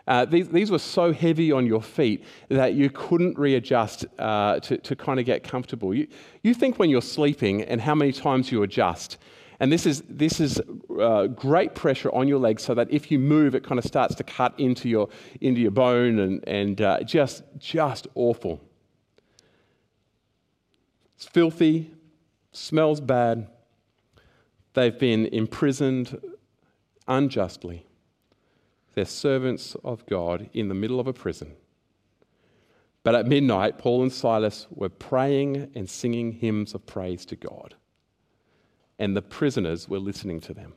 Uh, 0.07 0.25
these, 0.25 0.49
these 0.49 0.71
were 0.71 0.79
so 0.79 1.13
heavy 1.13 1.53
on 1.53 1.67
your 1.67 1.83
feet 1.83 2.25
that 2.49 2.75
you 2.75 2.91
couldn't 2.91 3.39
readjust 3.39 4.05
uh, 4.19 4.59
to, 4.61 4.77
to 4.79 4.97
kind 4.97 5.21
of 5.21 5.27
get 5.27 5.45
comfortable. 5.45 5.95
You, 5.95 6.09
you 6.43 6.55
think 6.55 6.79
when 6.79 6.91
you're 6.91 7.01
sleeping 7.03 7.63
and 7.63 7.81
how 7.81 7.95
many 7.95 8.13
times 8.13 8.51
you 8.51 8.63
adjust. 8.63 9.19
And 9.61 9.71
this 9.71 9.87
is, 9.87 10.03
this 10.09 10.41
is 10.41 10.61
uh, 11.01 11.29
great 11.29 11.77
pressure 11.77 12.13
on 12.13 12.27
your 12.27 12.41
legs 12.41 12.65
so 12.65 12.75
that 12.75 12.91
if 12.91 13.13
you 13.13 13.21
move, 13.21 13.55
it 13.55 13.63
kind 13.63 13.79
of 13.79 13.85
starts 13.85 14.17
to 14.17 14.25
cut 14.25 14.59
into 14.59 14.89
your, 14.89 15.09
into 15.41 15.61
your 15.61 15.71
bone 15.71 16.19
and, 16.19 16.49
and 16.49 16.81
uh, 16.81 17.03
just, 17.05 17.45
just 17.59 18.09
awful. 18.17 18.61
It's 21.15 21.27
filthy, 21.27 21.93
smells 22.51 23.01
bad. 23.01 23.47
They've 24.75 24.99
been 24.99 25.27
imprisoned 25.27 26.21
unjustly 27.07 27.87
They're 28.95 29.05
servants 29.05 29.77
of 29.85 30.05
God 30.07 30.51
in 30.53 30.69
the 30.69 30.75
middle 30.75 31.01
of 31.01 31.07
a 31.07 31.13
prison. 31.13 31.55
But 33.05 33.15
at 33.15 33.27
midnight, 33.27 33.79
Paul 33.79 34.03
and 34.03 34.13
Silas 34.13 34.67
were 34.71 34.89
praying 34.89 35.73
and 35.75 35.89
singing 35.89 36.33
hymns 36.33 36.75
of 36.75 36.87
praise 36.87 37.25
to 37.27 37.37
God. 37.37 37.75
And 38.99 39.17
the 39.17 39.23
prisoners 39.23 39.89
were 39.89 39.99
listening 39.99 40.41
to 40.43 40.55
them. 40.55 40.75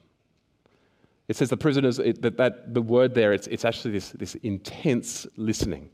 It 1.27 1.35
says 1.35 1.49
the 1.49 1.57
prisoners, 1.57 1.99
it, 1.99 2.21
that, 2.21 2.37
that, 2.37 2.73
the 2.73 2.81
word 2.81 3.13
there, 3.13 3.33
it's, 3.33 3.47
it's 3.47 3.65
actually 3.65 3.91
this, 3.91 4.11
this 4.11 4.35
intense 4.35 5.27
listening. 5.37 5.89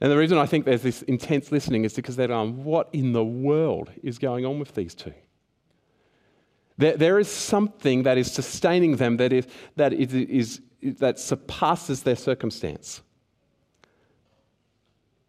And 0.00 0.10
the 0.10 0.16
reason 0.16 0.38
I 0.38 0.46
think 0.46 0.64
there's 0.64 0.82
this 0.82 1.02
intense 1.02 1.52
listening 1.52 1.84
is 1.84 1.94
because 1.94 2.16
they're 2.16 2.28
going, 2.28 2.64
what 2.64 2.88
in 2.92 3.12
the 3.12 3.24
world 3.24 3.90
is 4.02 4.18
going 4.18 4.44
on 4.44 4.58
with 4.58 4.74
these 4.74 4.94
two? 4.94 5.14
There, 6.78 6.96
there 6.96 7.18
is 7.18 7.28
something 7.28 8.04
that 8.04 8.18
is 8.18 8.30
sustaining 8.30 8.96
them 8.96 9.16
that, 9.18 9.32
is, 9.32 9.46
that, 9.76 9.92
is, 9.92 10.14
is, 10.14 10.60
that 10.82 11.18
surpasses 11.18 12.02
their 12.02 12.16
circumstance. 12.16 13.02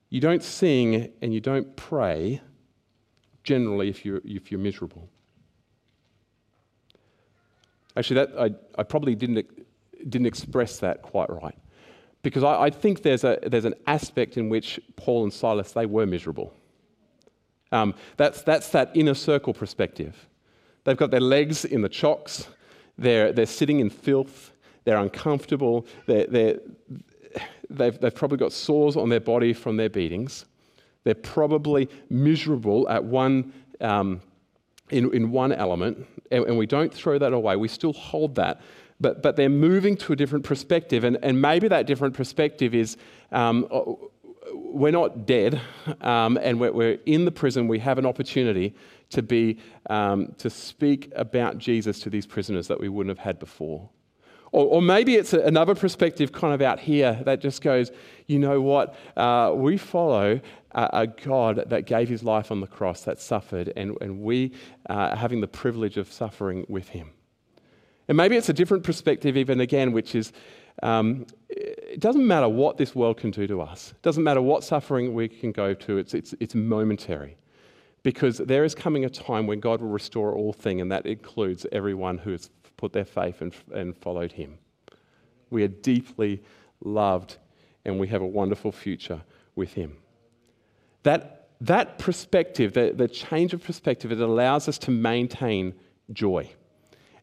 You 0.09 0.21
don't 0.21 0.43
sing 0.43 1.11
and 1.21 1.33
you 1.33 1.41
don't 1.41 1.75
pray 1.75 2.41
generally 3.43 3.89
if 3.89 4.05
you're, 4.05 4.21
if 4.23 4.51
you're 4.51 4.59
miserable. 4.59 5.09
Actually, 7.95 8.25
that, 8.25 8.39
I, 8.39 8.79
I 8.79 8.83
probably 8.83 9.15
didn't, 9.15 9.45
didn't 10.09 10.27
express 10.27 10.79
that 10.79 11.01
quite 11.01 11.29
right. 11.29 11.57
Because 12.21 12.43
I, 12.43 12.63
I 12.63 12.69
think 12.69 13.01
there's, 13.03 13.23
a, 13.23 13.39
there's 13.45 13.65
an 13.65 13.75
aspect 13.85 14.37
in 14.37 14.49
which 14.49 14.79
Paul 14.95 15.23
and 15.23 15.33
Silas, 15.33 15.73
they 15.73 15.85
were 15.85 16.05
miserable. 16.05 16.53
Um, 17.71 17.95
that's, 18.17 18.43
that's 18.43 18.69
that 18.69 18.91
inner 18.95 19.13
circle 19.13 19.53
perspective. 19.53 20.27
They've 20.83 20.97
got 20.97 21.11
their 21.11 21.21
legs 21.21 21.65
in 21.65 21.81
the 21.81 21.89
chocks, 21.89 22.47
they're, 22.97 23.31
they're 23.31 23.45
sitting 23.45 23.79
in 23.79 23.89
filth, 23.89 24.51
they're 24.83 24.97
uncomfortable, 24.97 25.85
they're, 26.05 26.27
they're, 26.27 26.59
they've, 27.69 27.99
they've 27.99 28.15
probably 28.15 28.37
got 28.37 28.51
sores 28.51 28.95
on 28.95 29.09
their 29.09 29.21
body 29.21 29.53
from 29.53 29.77
their 29.77 29.89
beatings. 29.89 30.45
They're 31.03 31.15
probably 31.15 31.89
miserable 32.09 32.87
at 32.89 33.03
one, 33.03 33.53
um, 33.81 34.21
in, 34.89 35.13
in 35.13 35.31
one 35.31 35.51
element, 35.51 36.05
and, 36.31 36.45
and 36.45 36.57
we 36.57 36.65
don't 36.65 36.93
throw 36.93 37.17
that 37.17 37.33
away. 37.33 37.55
We 37.55 37.67
still 37.67 37.93
hold 37.93 38.35
that. 38.35 38.61
But, 39.01 39.21
but 39.21 39.35
they're 39.35 39.49
moving 39.49 39.97
to 39.97 40.13
a 40.13 40.15
different 40.15 40.45
perspective, 40.45 41.03
and, 41.03 41.17
and 41.21 41.41
maybe 41.41 41.67
that 41.67 41.87
different 41.87 42.13
perspective 42.13 42.73
is 42.73 42.95
um, 43.31 43.67
we're 44.73 44.91
not 44.91 45.25
dead, 45.25 45.61
um, 46.01 46.37
and 46.41 46.59
we're, 46.59 46.71
we're, 46.71 46.97
in 47.05 47.25
the 47.25 47.31
prison. 47.31 47.67
We 47.67 47.79
have 47.79 47.97
an 47.97 48.05
opportunity 48.05 48.75
to 49.11 49.21
be 49.21 49.59
um, 49.89 50.33
to 50.39 50.49
speak 50.49 51.11
about 51.15 51.59
Jesus 51.59 51.99
to 51.99 52.09
these 52.09 52.25
prisoners 52.25 52.67
that 52.67 52.79
we 52.79 52.89
wouldn't 52.89 53.15
have 53.15 53.23
had 53.23 53.39
before. 53.39 53.89
Or, 54.51 54.65
or 54.65 54.81
maybe 54.81 55.15
it's 55.15 55.33
another 55.33 55.75
perspective 55.75 56.31
kind 56.31 56.53
of 56.53 56.61
out 56.61 56.79
here 56.79 57.19
that 57.25 57.39
just 57.39 57.61
goes, 57.61 57.91
you 58.27 58.39
know 58.39 58.61
what? 58.61 58.95
Uh, 59.15 59.51
we 59.55 59.77
follow 59.77 60.41
a, 60.71 61.07
God 61.07 61.65
that 61.67 61.85
gave 61.85 62.09
his 62.09 62.23
life 62.23 62.51
on 62.51 62.59
the 62.59 62.67
cross, 62.67 63.03
that 63.03 63.19
suffered, 63.19 63.71
and, 63.75 63.95
and 64.01 64.21
we 64.21 64.53
uh, 64.89 64.93
are 64.93 65.15
having 65.15 65.41
the 65.41 65.47
privilege 65.47 65.97
of 65.97 66.11
suffering 66.11 66.65
with 66.67 66.89
him. 66.89 67.11
And 68.07 68.17
maybe 68.17 68.35
it's 68.35 68.49
a 68.49 68.53
different 68.53 68.83
perspective, 68.83 69.37
even 69.37 69.59
again, 69.59 69.91
which 69.91 70.15
is 70.15 70.33
um, 70.81 71.27
it 71.55 71.99
doesn't 71.99 72.25
matter 72.25 72.49
what 72.49 72.77
this 72.77 72.95
world 72.95 73.17
can 73.17 73.31
do 73.31 73.47
to 73.47 73.61
us, 73.61 73.91
it 73.91 74.01
doesn't 74.01 74.23
matter 74.23 74.41
what 74.41 74.63
suffering 74.63 75.13
we 75.13 75.27
can 75.27 75.51
go 75.51 75.73
to, 75.73 75.97
it's, 75.97 76.13
it's, 76.13 76.33
it's 76.39 76.55
momentary. 76.55 77.37
Because 78.01 78.39
there 78.39 78.65
is 78.65 78.75
coming 78.75 79.05
a 79.05 79.09
time 79.09 79.47
when 79.47 79.59
God 79.61 79.81
will 79.81 79.89
restore 79.89 80.33
all 80.33 80.51
things, 80.51 80.81
and 80.81 80.91
that 80.91 81.05
includes 81.05 81.65
everyone 81.71 82.17
who 82.17 82.31
has 82.31 82.49
put 82.75 82.91
their 82.91 83.05
faith 83.05 83.41
and, 83.41 83.53
and 83.73 83.95
followed 83.95 84.33
him. 84.33 84.57
We 85.49 85.63
are 85.63 85.69
deeply 85.69 86.43
loved 86.83 87.37
and 87.85 87.99
we 87.99 88.07
have 88.07 88.21
a 88.21 88.27
wonderful 88.27 88.71
future 88.71 89.21
with 89.55 89.73
him. 89.73 89.97
That, 91.03 91.49
that 91.61 91.97
perspective, 91.97 92.73
the, 92.73 92.93
the 92.95 93.07
change 93.07 93.53
of 93.53 93.63
perspective, 93.63 94.11
it 94.11 94.19
allows 94.19 94.67
us 94.67 94.77
to 94.79 94.91
maintain 94.91 95.73
joy. 96.11 96.49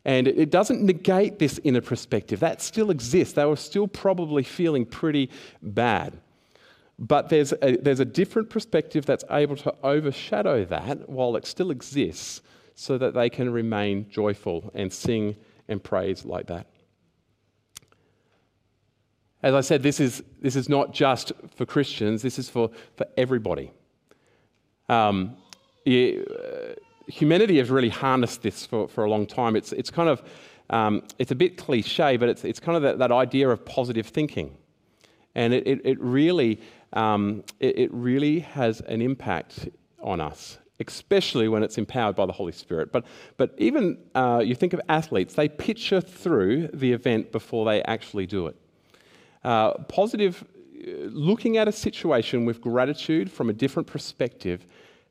And 0.05 0.27
it 0.29 0.51
doesn't 0.51 0.83
negate 0.83 1.39
this 1.39 1.61
inner 1.63 1.83
perspective. 1.83 2.41
That 2.41 2.63
still 2.63 2.91
exists. 2.91 3.35
They 3.35 3.45
were 3.45 3.57
still 3.57 3.87
probably 3.87 4.43
feeling 4.43 4.87
pretty 4.87 5.31
bad. 5.61 6.19
But 6.99 7.29
there's 7.29 7.53
a, 7.63 7.77
there's 7.77 8.01
a 8.01 8.05
different 8.05 8.51
perspective 8.51 9.07
that's 9.07 9.25
able 9.31 9.57
to 9.57 9.75
overshadow 9.83 10.65
that 10.67 11.09
while 11.09 11.37
it 11.37 11.47
still 11.47 11.71
exists 11.71 12.43
so 12.75 12.99
that 12.99 13.15
they 13.15 13.29
can 13.29 13.51
remain 13.51 14.09
joyful 14.11 14.71
and 14.75 14.93
sing 14.93 15.37
and 15.69 15.83
praise 15.83 16.25
like 16.25 16.47
that. 16.47 16.67
As 19.43 19.55
I 19.55 19.63
said, 19.63 19.83
this 19.83 20.01
is, 20.01 20.23
this 20.41 20.57
is 20.57 20.69
not 20.69 20.93
just 20.93 21.33
for 21.57 21.65
Christians, 21.65 22.21
this 22.21 22.39
is 22.39 22.51
for, 22.51 22.71
for 22.97 23.07
everybody. 23.17 23.71
Um, 24.89 25.37
uh, 25.87 25.91
humanity 27.11 27.59
has 27.59 27.71
really 27.71 27.89
harnessed 27.89 28.43
this 28.43 28.67
for, 28.67 28.89
for 28.89 29.05
a 29.05 29.11
long 29.11 29.27
time. 29.27 29.57
It's, 29.57 29.73
it's 29.73 29.91
kind 29.91 30.09
of, 30.09 30.23
um, 30.71 31.03
it's 31.19 31.31
a 31.31 31.35
bit 31.35 31.57
cliche, 31.57 32.17
but 32.17 32.29
it's, 32.29 32.45
it's 32.45 32.61
kind 32.61 32.77
of 32.77 32.83
that, 32.83 32.99
that 32.99 33.13
idea 33.13 33.49
of 33.49 33.65
positive 33.65 34.07
thinking. 34.07 34.57
And 35.35 35.53
it, 35.53 35.67
it, 35.67 35.81
it 35.85 36.01
really, 36.01 36.61
um, 36.93 37.45
it, 37.61 37.79
it 37.79 37.93
really 37.93 38.41
has 38.41 38.81
an 38.83 39.03
impact 39.03 39.69
on 40.01 40.21
us 40.21 40.59
especially 40.87 41.47
when 41.47 41.63
it's 41.63 41.79
empowered 41.79 42.17
by 42.17 42.27
the 42.27 42.33
Holy 42.33 42.53
Spirit. 42.53 42.91
But, 42.91 43.05
but 43.37 43.55
even 43.59 43.99
uh, 44.15 44.43
you 44.45 44.55
think 44.55 44.73
of 44.73 44.81
athletes, 44.89 45.35
they 45.35 45.49
picture 45.49 46.01
through 46.01 46.69
the 46.69 46.93
event 46.93 47.33
before 47.33 47.67
they 47.67 47.83
actually 47.83 48.27
do 48.27 48.47
it. 48.47 48.57
Uh, 49.45 49.75
positive, 49.85 50.43
uh, 50.43 50.91
looking 51.11 51.59
at 51.59 51.69
a 51.69 51.73
situation 51.73 52.45
with 52.45 52.61
gratitude 52.61 53.31
from 53.31 53.51
a 53.51 53.53
different 53.53 53.87
perspective 53.87 54.67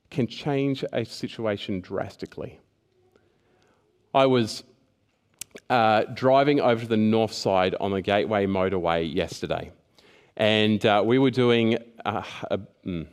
can 0.09 0.27
change 0.27 0.83
a 0.93 1.05
situation 1.05 1.81
drastically. 1.81 2.59
I 4.13 4.25
was 4.25 4.63
uh, 5.69 6.03
driving 6.13 6.59
over 6.59 6.81
to 6.81 6.87
the 6.87 6.97
north 6.97 7.33
side 7.33 7.75
on 7.79 7.91
the 7.91 8.01
Gateway 8.01 8.45
motorway 8.45 9.13
yesterday, 9.13 9.71
and 10.37 10.83
uh, 10.85 11.03
we 11.05 11.19
were 11.19 11.31
doing 11.31 11.77
a, 12.05 12.23
a 12.49 12.59
mm, 12.85 13.07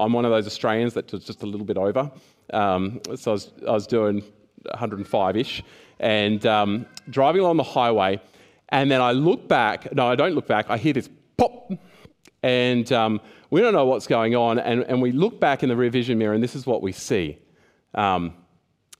I'm 0.00 0.12
one 0.12 0.24
of 0.24 0.30
those 0.30 0.46
Australians 0.46 0.94
that 0.94 1.10
was 1.12 1.24
just 1.24 1.42
a 1.42 1.46
little 1.46 1.66
bit 1.66 1.76
over. 1.76 2.10
Um, 2.52 3.00
so 3.16 3.32
I 3.32 3.34
was, 3.34 3.52
I 3.66 3.72
was 3.72 3.86
doing 3.86 4.22
105 4.62 5.36
ish 5.36 5.62
and 5.98 6.44
um, 6.46 6.86
driving 7.10 7.40
along 7.40 7.56
the 7.56 7.64
highway. 7.64 8.20
And 8.68 8.90
then 8.90 9.00
I 9.00 9.12
look 9.12 9.48
back. 9.48 9.92
No, 9.94 10.06
I 10.06 10.14
don't 10.14 10.34
look 10.34 10.46
back. 10.46 10.66
I 10.68 10.76
hear 10.76 10.92
this 10.92 11.08
pop. 11.36 11.72
And 12.42 12.90
um, 12.92 13.20
we 13.50 13.60
don't 13.60 13.72
know 13.72 13.86
what's 13.86 14.06
going 14.06 14.36
on. 14.36 14.58
And, 14.58 14.82
and 14.84 15.02
we 15.02 15.12
look 15.12 15.40
back 15.40 15.62
in 15.62 15.68
the 15.68 15.76
rear 15.76 15.90
vision 15.90 16.18
mirror, 16.18 16.34
and 16.34 16.42
this 16.42 16.54
is 16.54 16.66
what 16.66 16.82
we 16.82 16.92
see. 16.92 17.38
Um, 17.94 18.34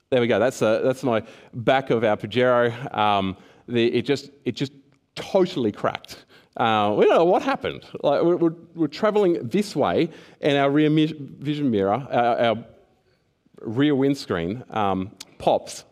there 0.09 0.21
we 0.21 0.27
go. 0.27 0.39
That's, 0.39 0.61
a, 0.61 0.81
that's 0.83 1.03
my 1.03 1.23
back 1.53 1.89
of 1.89 2.03
our 2.03 2.17
Pajero. 2.17 2.95
Um, 2.95 3.37
the, 3.67 3.93
it, 3.93 4.01
just, 4.03 4.31
it 4.45 4.53
just 4.53 4.73
totally 5.15 5.71
cracked. 5.71 6.25
Uh, 6.57 6.93
we 6.97 7.05
don't 7.05 7.15
know 7.15 7.25
what 7.25 7.41
happened. 7.41 7.85
Like 8.03 8.21
we're, 8.23 8.35
we're, 8.35 8.55
we're, 8.75 8.87
traveling 8.87 9.47
this 9.47 9.75
way, 9.75 10.09
and 10.41 10.57
our 10.57 10.69
rear 10.69 10.89
vision 10.89 11.69
mirror, 11.69 12.05
our, 12.11 12.39
our 12.39 12.65
rear 13.61 13.95
windscreen, 13.95 14.63
um, 14.71 15.11
pops. 15.37 15.85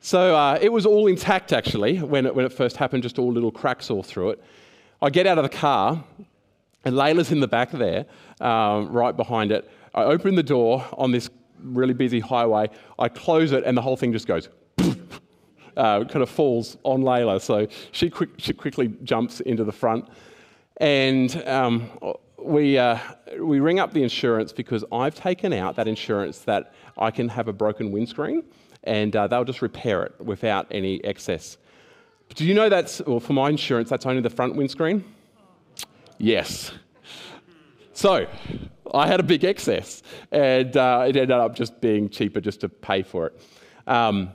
So 0.00 0.36
uh, 0.36 0.58
it 0.60 0.72
was 0.72 0.86
all 0.86 1.06
intact 1.06 1.52
actually 1.52 1.98
when 1.98 2.26
it, 2.26 2.34
when 2.34 2.44
it 2.44 2.52
first 2.52 2.76
happened, 2.76 3.02
just 3.02 3.18
all 3.18 3.32
little 3.32 3.50
cracks 3.50 3.90
all 3.90 4.02
through 4.02 4.30
it. 4.30 4.44
I 5.02 5.10
get 5.10 5.26
out 5.26 5.38
of 5.38 5.44
the 5.44 5.50
car, 5.50 6.02
and 6.84 6.94
Layla's 6.94 7.32
in 7.32 7.40
the 7.40 7.48
back 7.48 7.70
there, 7.70 8.06
um, 8.40 8.90
right 8.92 9.16
behind 9.16 9.52
it. 9.52 9.70
I 9.94 10.04
open 10.04 10.34
the 10.34 10.42
door 10.42 10.84
on 10.92 11.12
this 11.12 11.30
really 11.62 11.94
busy 11.94 12.20
highway. 12.20 12.68
I 12.98 13.08
close 13.08 13.52
it, 13.52 13.64
and 13.64 13.76
the 13.76 13.82
whole 13.82 13.96
thing 13.96 14.12
just 14.12 14.26
goes 14.26 14.48
uh, 15.76 16.04
kind 16.04 16.16
of 16.16 16.28
falls 16.28 16.76
on 16.82 17.02
Layla. 17.02 17.40
So 17.40 17.66
she, 17.92 18.10
quick, 18.10 18.30
she 18.38 18.52
quickly 18.52 18.92
jumps 19.04 19.40
into 19.40 19.64
the 19.64 19.72
front. 19.72 20.08
And 20.78 21.42
um, 21.46 21.90
we, 22.38 22.78
uh, 22.78 22.98
we 23.40 23.60
ring 23.60 23.78
up 23.78 23.92
the 23.92 24.02
insurance 24.02 24.52
because 24.52 24.84
I've 24.92 25.14
taken 25.14 25.52
out 25.52 25.76
that 25.76 25.88
insurance 25.88 26.40
that 26.40 26.74
I 26.98 27.10
can 27.10 27.28
have 27.28 27.48
a 27.48 27.52
broken 27.52 27.92
windscreen 27.92 28.42
and 28.84 29.14
uh, 29.16 29.26
they'll 29.26 29.44
just 29.44 29.62
repair 29.62 30.02
it 30.04 30.14
without 30.20 30.66
any 30.70 31.02
excess. 31.04 31.56
But 32.28 32.36
do 32.36 32.44
you 32.44 32.54
know 32.54 32.68
that's, 32.68 33.00
well, 33.06 33.20
for 33.20 33.32
my 33.32 33.50
insurance, 33.50 33.88
that's 33.88 34.06
only 34.06 34.20
the 34.20 34.30
front 34.30 34.56
windscreen? 34.56 35.04
Yes. 36.18 36.72
So 37.92 38.26
I 38.92 39.06
had 39.06 39.20
a 39.20 39.22
big 39.22 39.44
excess 39.44 40.02
and 40.30 40.76
uh, 40.76 41.04
it 41.08 41.16
ended 41.16 41.30
up 41.30 41.54
just 41.54 41.80
being 41.80 42.08
cheaper 42.08 42.40
just 42.40 42.60
to 42.60 42.68
pay 42.68 43.02
for 43.02 43.28
it. 43.28 43.40
Um, 43.86 44.32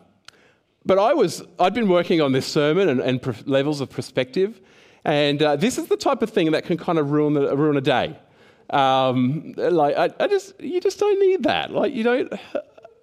but 0.85 0.97
I 0.97 1.13
was, 1.13 1.43
I'd 1.59 1.73
been 1.73 1.89
working 1.89 2.21
on 2.21 2.31
this 2.31 2.47
sermon 2.47 2.89
and, 2.89 2.99
and 3.01 3.47
levels 3.47 3.81
of 3.81 3.89
perspective, 3.89 4.61
and 5.05 5.41
uh, 5.41 5.55
this 5.55 5.77
is 5.77 5.87
the 5.87 5.97
type 5.97 6.21
of 6.21 6.29
thing 6.29 6.51
that 6.51 6.65
can 6.65 6.77
kind 6.77 6.97
of 6.97 7.11
ruin, 7.11 7.33
the, 7.33 7.55
ruin 7.55 7.77
a 7.77 7.81
day. 7.81 8.17
Um, 8.69 9.53
like, 9.57 9.97
I, 9.97 10.09
I, 10.23 10.27
just, 10.27 10.59
you 10.59 10.79
just 10.79 10.99
don't 10.99 11.19
need 11.19 11.43
that. 11.43 11.71
Like, 11.71 11.93
you 11.93 12.03
don't, 12.03 12.33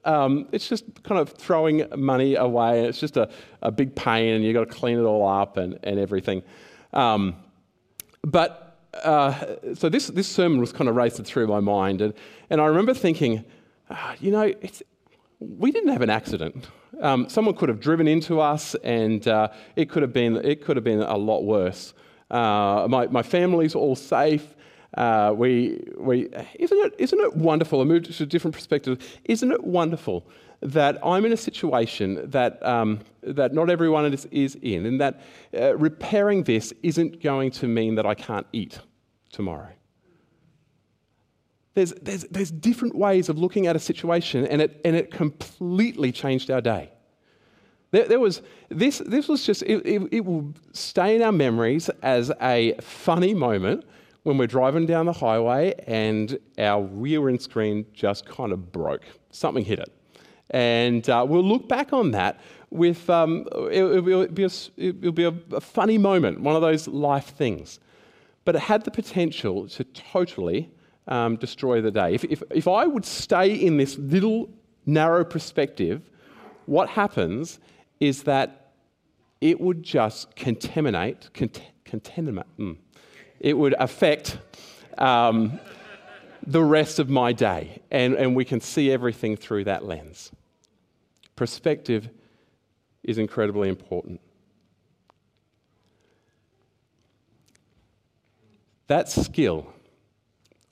um, 0.04 0.48
it's 0.52 0.68
just 0.68 0.84
kind 1.02 1.20
of 1.20 1.30
throwing 1.30 1.86
money 1.96 2.34
away. 2.34 2.78
And 2.78 2.88
it's 2.88 3.00
just 3.00 3.16
a, 3.16 3.28
a 3.62 3.70
big 3.70 3.94
pain, 3.94 4.34
and 4.34 4.44
you've 4.44 4.54
got 4.54 4.68
to 4.68 4.74
clean 4.74 4.98
it 4.98 5.02
all 5.02 5.28
up 5.28 5.56
and, 5.56 5.78
and 5.82 5.98
everything. 5.98 6.42
Um, 6.92 7.36
but 8.22 8.65
uh, 9.04 9.56
so 9.74 9.88
this, 9.88 10.08
this 10.08 10.28
sermon 10.28 10.60
was 10.60 10.72
kind 10.72 10.88
of 10.88 10.96
racing 10.96 11.24
through 11.24 11.46
my 11.46 11.60
mind. 11.60 12.00
And, 12.00 12.14
and 12.50 12.60
I 12.60 12.66
remember 12.66 12.94
thinking, 12.94 13.44
uh, 13.90 14.14
you 14.20 14.30
know, 14.30 14.52
we 15.40 15.70
didn't 15.70 15.90
have 15.90 16.02
an 16.02 16.10
accident. 16.10 16.66
Um, 17.00 17.28
someone 17.28 17.54
could 17.54 17.68
have 17.68 17.80
driven 17.80 18.08
into 18.08 18.40
us, 18.40 18.74
and 18.76 19.26
uh, 19.28 19.48
it, 19.76 19.90
could 19.90 20.02
have 20.02 20.12
been, 20.12 20.36
it 20.36 20.64
could 20.64 20.76
have 20.76 20.84
been 20.84 21.02
a 21.02 21.16
lot 21.16 21.42
worse. 21.42 21.94
Uh, 22.30 22.86
my, 22.88 23.06
my 23.08 23.22
family's 23.22 23.74
all 23.74 23.94
safe. 23.94 24.54
Uh, 24.94 25.32
we, 25.36 25.82
we, 25.98 26.28
isn't, 26.58 26.78
it, 26.78 26.94
isn't 26.98 27.20
it 27.20 27.36
wonderful? 27.36 27.80
I 27.80 27.84
moved 27.84 28.12
to 28.12 28.22
a 28.22 28.26
different 28.26 28.54
perspective. 28.54 29.20
Isn't 29.24 29.52
it 29.52 29.62
wonderful 29.62 30.26
that 30.60 30.98
I'm 31.04 31.24
in 31.24 31.32
a 31.32 31.36
situation 31.36 32.30
that, 32.30 32.64
um, 32.64 33.00
that 33.22 33.52
not 33.52 33.70
everyone 33.70 34.12
is, 34.12 34.26
is 34.30 34.56
in, 34.62 34.86
and 34.86 35.00
that 35.00 35.20
uh, 35.58 35.76
repairing 35.76 36.44
this 36.44 36.72
isn't 36.82 37.22
going 37.22 37.50
to 37.52 37.68
mean 37.68 37.94
that 37.96 38.06
I 38.06 38.14
can't 38.14 38.46
eat 38.52 38.78
tomorrow? 39.30 39.68
There's, 41.74 41.92
there's, 42.00 42.24
there's 42.24 42.50
different 42.50 42.96
ways 42.96 43.28
of 43.28 43.38
looking 43.38 43.66
at 43.66 43.76
a 43.76 43.78
situation, 43.78 44.46
and 44.46 44.62
it, 44.62 44.80
and 44.84 44.96
it 44.96 45.10
completely 45.10 46.10
changed 46.10 46.50
our 46.50 46.62
day. 46.62 46.90
There, 47.90 48.08
there 48.08 48.20
was, 48.20 48.40
this, 48.70 49.02
this 49.06 49.28
was 49.28 49.44
just, 49.44 49.62
it, 49.62 49.86
it, 49.86 50.02
it 50.10 50.24
will 50.24 50.54
stay 50.72 51.14
in 51.14 51.22
our 51.22 51.32
memories 51.32 51.90
as 52.02 52.32
a 52.40 52.74
funny 52.80 53.34
moment 53.34 53.84
when 54.22 54.38
we're 54.38 54.46
driving 54.46 54.86
down 54.86 55.06
the 55.06 55.12
highway 55.12 55.74
and 55.86 56.38
our 56.58 56.82
rear 56.82 57.20
windscreen 57.20 57.86
just 57.92 58.26
kind 58.26 58.52
of 58.52 58.72
broke. 58.72 59.04
Something 59.30 59.64
hit 59.64 59.78
it. 59.78 59.92
And 60.50 61.08
uh, 61.08 61.24
we'll 61.28 61.42
look 61.44 61.68
back 61.68 61.92
on 61.92 62.12
that 62.12 62.40
with, 62.70 63.08
um, 63.10 63.46
it, 63.70 63.82
will 63.82 64.26
be, 64.28 64.44
a, 64.44 64.50
it'll 64.76 65.12
be 65.12 65.24
a, 65.24 65.34
a 65.52 65.60
funny 65.60 65.98
moment, 65.98 66.40
one 66.40 66.54
of 66.54 66.62
those 66.62 66.86
life 66.88 67.26
things. 67.36 67.80
But 68.44 68.56
it 68.56 68.60
had 68.62 68.84
the 68.84 68.90
potential 68.90 69.68
to 69.68 69.84
totally 69.84 70.70
um, 71.08 71.36
destroy 71.36 71.80
the 71.80 71.90
day. 71.90 72.14
If, 72.14 72.24
if, 72.24 72.42
if 72.50 72.68
I 72.68 72.86
would 72.86 73.04
stay 73.04 73.54
in 73.54 73.76
this 73.76 73.98
little 73.98 74.48
narrow 74.84 75.24
perspective, 75.24 76.10
what 76.66 76.88
happens 76.88 77.58
is 78.00 78.24
that 78.24 78.72
it 79.40 79.60
would 79.60 79.82
just 79.82 80.34
contaminate, 80.36 81.30
cont- 81.34 81.62
contaminate, 81.84 82.46
mm, 82.58 82.76
it 83.40 83.56
would 83.56 83.74
affect 83.78 84.38
um, 84.98 85.60
the 86.46 86.62
rest 86.62 86.98
of 86.98 87.08
my 87.08 87.32
day. 87.32 87.82
And, 87.90 88.14
and 88.14 88.34
we 88.34 88.44
can 88.44 88.60
see 88.60 88.90
everything 88.90 89.36
through 89.36 89.64
that 89.64 89.84
lens. 89.84 90.32
Perspective 91.36 92.08
is 93.02 93.18
incredibly 93.18 93.68
important. 93.68 94.20
That 98.88 99.08
skill 99.08 99.72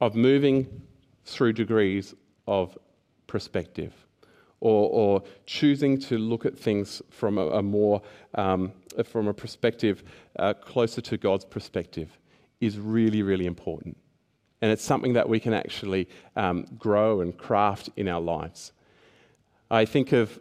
of 0.01 0.15
moving 0.15 0.83
through 1.25 1.53
degrees 1.53 2.15
of 2.47 2.77
perspective 3.27 3.93
or, 4.61 4.89
or 4.91 5.23
choosing 5.47 5.99
to 5.99 6.19
look 6.19 6.47
at 6.47 6.59
things 6.59 7.03
from 7.11 7.39
a, 7.39 7.49
a 7.49 7.63
more 7.63 8.01
um, 8.35 8.73
from 9.05 9.29
a 9.29 9.35
perspective 9.35 10.05
uh, 10.39 10.55
closer 10.55 11.01
to 11.01 11.17
God's 11.17 11.45
perspective 11.45 12.19
is 12.61 12.79
really, 12.79 13.23
really 13.23 13.47
important. 13.47 13.97
And 14.63 14.71
it's 14.71 14.85
something 14.85 15.13
that 15.15 15.29
we 15.29 15.41
can 15.41 15.53
actually 15.53 16.09
um, 16.37 16.67
grow 16.79 17.21
and 17.21 17.37
craft 17.37 17.91
in 17.97 18.09
our 18.09 18.21
lives. 18.21 18.73
I 19.71 19.85
think 19.85 20.13
of, 20.13 20.39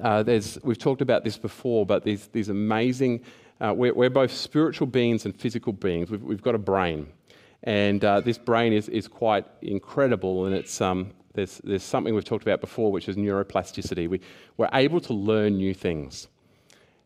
uh, 0.00 0.24
we've 0.62 0.78
talked 0.78 1.02
about 1.02 1.24
this 1.24 1.38
before, 1.38 1.86
but 1.86 2.04
these, 2.04 2.28
these 2.28 2.48
amazing, 2.48 3.22
uh, 3.60 3.72
we're, 3.76 3.94
we're, 3.94 4.10
both 4.10 4.32
spiritual 4.32 4.86
beings 4.86 5.24
and 5.24 5.34
physical 5.34 5.72
beings. 5.72 6.10
We've, 6.10 6.22
we've 6.22 6.42
got 6.42 6.54
a 6.54 6.58
brain. 6.58 7.06
And 7.62 8.04
uh, 8.04 8.20
this 8.20 8.38
brain 8.38 8.72
is, 8.72 8.88
is 8.88 9.08
quite 9.08 9.46
incredible, 9.62 10.46
and 10.46 10.54
it's, 10.54 10.80
um, 10.80 11.12
there's, 11.34 11.58
there's 11.64 11.82
something 11.82 12.14
we've 12.14 12.24
talked 12.24 12.44
about 12.44 12.60
before, 12.60 12.92
which 12.92 13.08
is 13.08 13.16
neuroplasticity. 13.16 14.08
We, 14.08 14.20
we're 14.56 14.70
able 14.72 15.00
to 15.00 15.12
learn 15.12 15.56
new 15.56 15.74
things. 15.74 16.28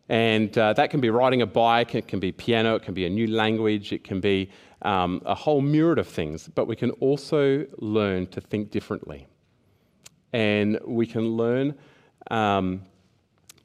And 0.09 0.57
uh, 0.59 0.73
that 0.73 0.91
can 0.91 1.01
be 1.01 1.09
riding 1.09 1.43
a 1.43 1.47
bike, 1.47 1.95
it 1.95 2.09
can 2.09 2.19
be 2.19 2.33
piano, 2.33 2.75
it 2.75 2.83
can 2.83 2.95
be 2.95 3.07
a 3.07 3.11
new 3.11 3.29
language, 3.29 3.93
it 3.93 4.03
can 4.03 4.21
be 4.21 4.51
um, 4.83 5.23
a 5.25 5.37
whole 5.37 5.61
myriad 5.61 5.99
of 5.99 6.09
things. 6.09 6.49
But 6.49 6.67
we 6.67 6.75
can 6.75 6.91
also 6.93 7.65
learn 7.79 8.27
to 8.29 8.41
think 8.41 8.73
differently. 8.73 9.29
And 10.33 10.81
we 10.85 11.07
can 11.07 11.37
learn, 11.37 11.77
um, 12.31 12.83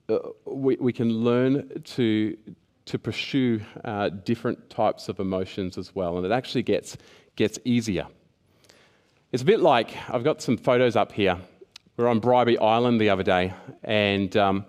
uh, 0.07 0.17
we, 0.45 0.75
we 0.77 0.93
can 0.93 1.09
learn 1.09 1.81
to, 1.83 2.37
to 2.85 2.99
pursue 2.99 3.61
uh, 3.83 4.09
different 4.09 4.69
types 4.69 5.09
of 5.09 5.19
emotions 5.19 5.77
as 5.77 5.95
well. 5.95 6.17
And 6.17 6.25
it 6.25 6.31
actually 6.31 6.63
gets, 6.63 6.97
gets 7.35 7.57
easier. 7.65 8.07
It's 9.31 9.43
a 9.43 9.45
bit 9.45 9.59
like 9.59 9.95
I've 10.09 10.23
got 10.23 10.41
some 10.41 10.57
photos 10.57 10.95
up 10.95 11.11
here. 11.11 11.37
We 11.97 12.03
are 12.05 12.07
on 12.07 12.21
Bribie 12.21 12.61
Island 12.61 12.99
the 13.01 13.09
other 13.09 13.23
day, 13.23 13.53
and 13.83 14.35
um, 14.37 14.65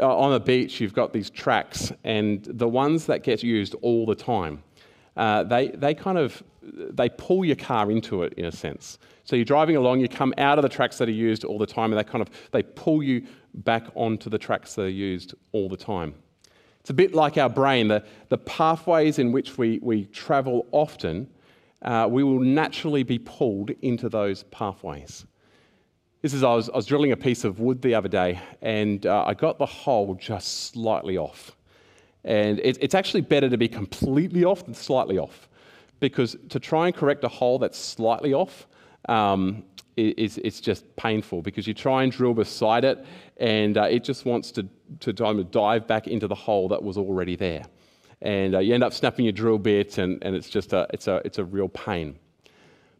on 0.00 0.32
the 0.32 0.40
beach, 0.40 0.80
you've 0.80 0.94
got 0.94 1.12
these 1.12 1.30
tracks, 1.30 1.92
and 2.04 2.42
the 2.44 2.68
ones 2.68 3.06
that 3.06 3.22
get 3.22 3.42
used 3.42 3.74
all 3.82 4.06
the 4.06 4.14
time, 4.14 4.62
uh, 5.16 5.44
they, 5.44 5.68
they 5.68 5.94
kind 5.94 6.18
of 6.18 6.42
they 6.62 7.08
pull 7.10 7.44
your 7.44 7.56
car 7.56 7.90
into 7.90 8.22
it 8.22 8.32
in 8.34 8.46
a 8.46 8.52
sense. 8.52 8.98
So 9.24 9.36
you're 9.36 9.44
driving 9.44 9.76
along, 9.76 10.00
you 10.00 10.08
come 10.08 10.34
out 10.36 10.58
of 10.58 10.62
the 10.62 10.68
tracks 10.68 10.98
that 10.98 11.08
are 11.08 11.12
used 11.12 11.44
all 11.44 11.58
the 11.58 11.66
time, 11.66 11.92
and 11.92 11.98
they 11.98 12.04
kind 12.04 12.22
of 12.22 12.30
they 12.52 12.62
pull 12.62 13.02
you 13.02 13.26
back 13.54 13.84
onto 13.94 14.28
the 14.28 14.38
tracks 14.38 14.74
that 14.74 14.82
are 14.82 14.88
used 14.88 15.34
all 15.52 15.68
the 15.68 15.76
time. 15.76 16.14
It's 16.80 16.90
a 16.90 16.94
bit 16.94 17.14
like 17.14 17.38
our 17.38 17.48
brain. 17.48 17.88
The, 17.88 18.04
the 18.28 18.36
pathways 18.36 19.18
in 19.18 19.32
which 19.32 19.56
we, 19.56 19.78
we 19.80 20.04
travel 20.04 20.66
often, 20.70 21.30
uh, 21.80 22.06
we 22.10 22.22
will 22.22 22.40
naturally 22.40 23.02
be 23.02 23.18
pulled 23.18 23.70
into 23.80 24.10
those 24.10 24.42
pathways. 24.44 25.24
This 26.20 26.34
is, 26.34 26.42
I 26.42 26.54
was, 26.54 26.68
I 26.68 26.76
was 26.76 26.84
drilling 26.84 27.12
a 27.12 27.16
piece 27.16 27.44
of 27.44 27.58
wood 27.58 27.80
the 27.80 27.94
other 27.94 28.08
day 28.08 28.38
and 28.60 29.06
uh, 29.06 29.24
I 29.26 29.32
got 29.32 29.58
the 29.58 29.64
hole 29.64 30.14
just 30.14 30.72
slightly 30.72 31.16
off. 31.16 31.56
And 32.24 32.58
it, 32.60 32.76
it's 32.82 32.94
actually 32.94 33.22
better 33.22 33.48
to 33.48 33.56
be 33.56 33.68
completely 33.68 34.44
off 34.44 34.66
than 34.66 34.74
slightly 34.74 35.16
off 35.16 35.48
because 36.00 36.36
to 36.50 36.60
try 36.60 36.86
and 36.86 36.94
correct 36.94 37.24
a 37.24 37.28
hole 37.28 37.58
that's 37.58 37.78
slightly 37.78 38.34
off 38.34 38.66
um, 39.08 39.64
is, 39.96 40.38
it's 40.38 40.60
just 40.60 40.84
painful 40.96 41.42
because 41.42 41.66
you 41.66 41.74
try 41.74 42.02
and 42.02 42.12
drill 42.12 42.34
beside 42.34 42.84
it 42.84 43.04
and 43.36 43.78
uh, 43.78 43.82
it 43.84 44.04
just 44.04 44.24
wants 44.24 44.50
to, 44.52 44.68
to 45.00 45.12
dive 45.12 45.86
back 45.86 46.08
into 46.08 46.26
the 46.26 46.34
hole 46.34 46.68
that 46.68 46.82
was 46.82 46.96
already 46.96 47.36
there. 47.36 47.64
And 48.22 48.54
uh, 48.54 48.58
you 48.58 48.74
end 48.74 48.82
up 48.82 48.92
snapping 48.92 49.24
your 49.24 49.32
drill 49.32 49.58
bit 49.58 49.98
and, 49.98 50.22
and 50.22 50.34
it's 50.34 50.48
just 50.48 50.72
a, 50.72 50.86
it's, 50.92 51.06
a, 51.08 51.20
it's 51.24 51.38
a 51.38 51.44
real 51.44 51.68
pain. 51.68 52.18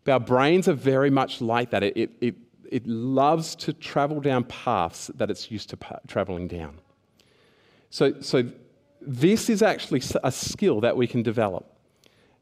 But 0.05 0.12
our 0.12 0.21
brains 0.21 0.69
are 0.69 0.75
very 0.75 1.11
much 1.11 1.40
like 1.40 1.71
that. 1.71 1.83
It, 1.83 2.11
it, 2.21 2.35
it 2.71 2.87
loves 2.87 3.55
to 3.57 3.73
travel 3.73 4.21
down 4.21 4.45
paths 4.45 5.11
that 5.14 5.31
it's 5.31 5.51
used 5.51 5.71
to 5.71 5.77
pa- 5.77 6.01
traveling 6.07 6.47
down. 6.47 6.79
So, 7.90 8.21
so 8.21 8.51
this 9.01 9.49
is 9.49 9.62
actually 9.62 10.03
a 10.23 10.31
skill 10.31 10.81
that 10.81 10.97
we 10.97 11.07
can 11.07 11.23
develop. 11.23 11.71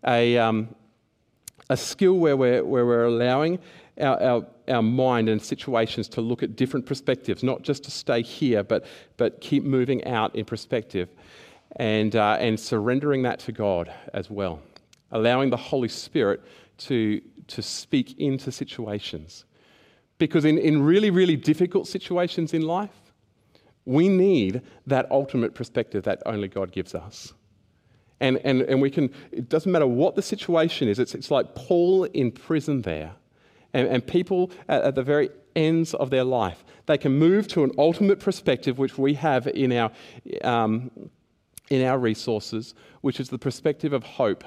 A, 0.07 0.37
um, 0.39 0.75
a 1.71 1.77
skill 1.77 2.15
where 2.15 2.37
we're, 2.37 2.65
where 2.65 2.85
we're 2.85 3.05
allowing 3.05 3.59
our, 4.01 4.23
our, 4.23 4.47
our 4.69 4.83
mind 4.83 5.29
and 5.29 5.41
situations 5.41 6.09
to 6.09 6.21
look 6.21 6.43
at 6.43 6.57
different 6.57 6.87
perspectives, 6.87 7.43
not 7.43 7.63
just 7.63 7.85
to 7.85 7.91
stay 7.91 8.23
here, 8.23 8.63
but, 8.63 8.87
but 9.17 9.41
keep 9.41 9.65
moving 9.65 10.05
out 10.05 10.35
in 10.35 10.45
perspective 10.45 11.09
and, 11.77 12.17
uh, 12.17 12.37
and 12.41 12.59
surrendering 12.59 13.23
that 13.23 13.39
to 13.41 13.53
God 13.53 13.93
as 14.13 14.31
well. 14.31 14.61
Allowing 15.11 15.51
the 15.51 15.57
Holy 15.57 15.89
Spirit 15.89 16.43
to, 16.79 17.21
to 17.49 17.63
speak 17.63 18.19
into 18.19 18.51
situations. 18.51 19.45
Because 20.19 20.45
in, 20.45 20.59
in 20.59 20.83
really, 20.83 21.11
really 21.11 21.37
difficult 21.37 21.87
situations 21.87 22.55
in 22.55 22.63
life, 22.63 23.13
we 23.85 24.09
need 24.09 24.63
that 24.87 25.11
ultimate 25.11 25.55
perspective 25.55 26.05
that 26.05 26.23
only 26.27 26.49
God 26.49 26.73
gives 26.73 26.95
us. 26.95 27.35
And, 28.23 28.39
and, 28.45 28.63
and 28.63 28.81
we 28.81 28.89
can, 28.89 29.11
it 29.33 29.49
doesn't 29.49 29.71
matter 29.71 29.87
what 29.87 30.15
the 30.15 30.23
situation 30.23 30.87
is, 30.89 31.01
it's, 31.01 31.13
it's 31.13 31.31
like 31.31 31.57
Paul 31.57 32.05
in 32.05 32.31
prison 32.31 32.83
there. 32.83 33.13
And, 33.75 33.89
and 33.89 34.07
people 34.07 34.53
at, 34.69 34.85
at 34.85 34.95
the 34.95 35.03
very 35.03 35.29
ends 35.57 35.93
of 35.93 36.11
their 36.11 36.23
life, 36.23 36.65
they 36.87 36.97
can 36.97 37.19
move 37.19 37.49
to 37.49 37.65
an 37.65 37.73
ultimate 37.79 38.21
perspective 38.21 38.79
which 38.79 38.97
we 38.97 39.15
have 39.15 39.49
in 39.49 39.73
our, 39.73 39.91
um, 40.45 40.91
in 41.69 41.85
our 41.85 41.99
resources, 41.99 42.75
which 43.01 43.19
is 43.19 43.29
the 43.29 43.39
perspective 43.39 43.93
of 43.93 44.05
hope 44.05 44.45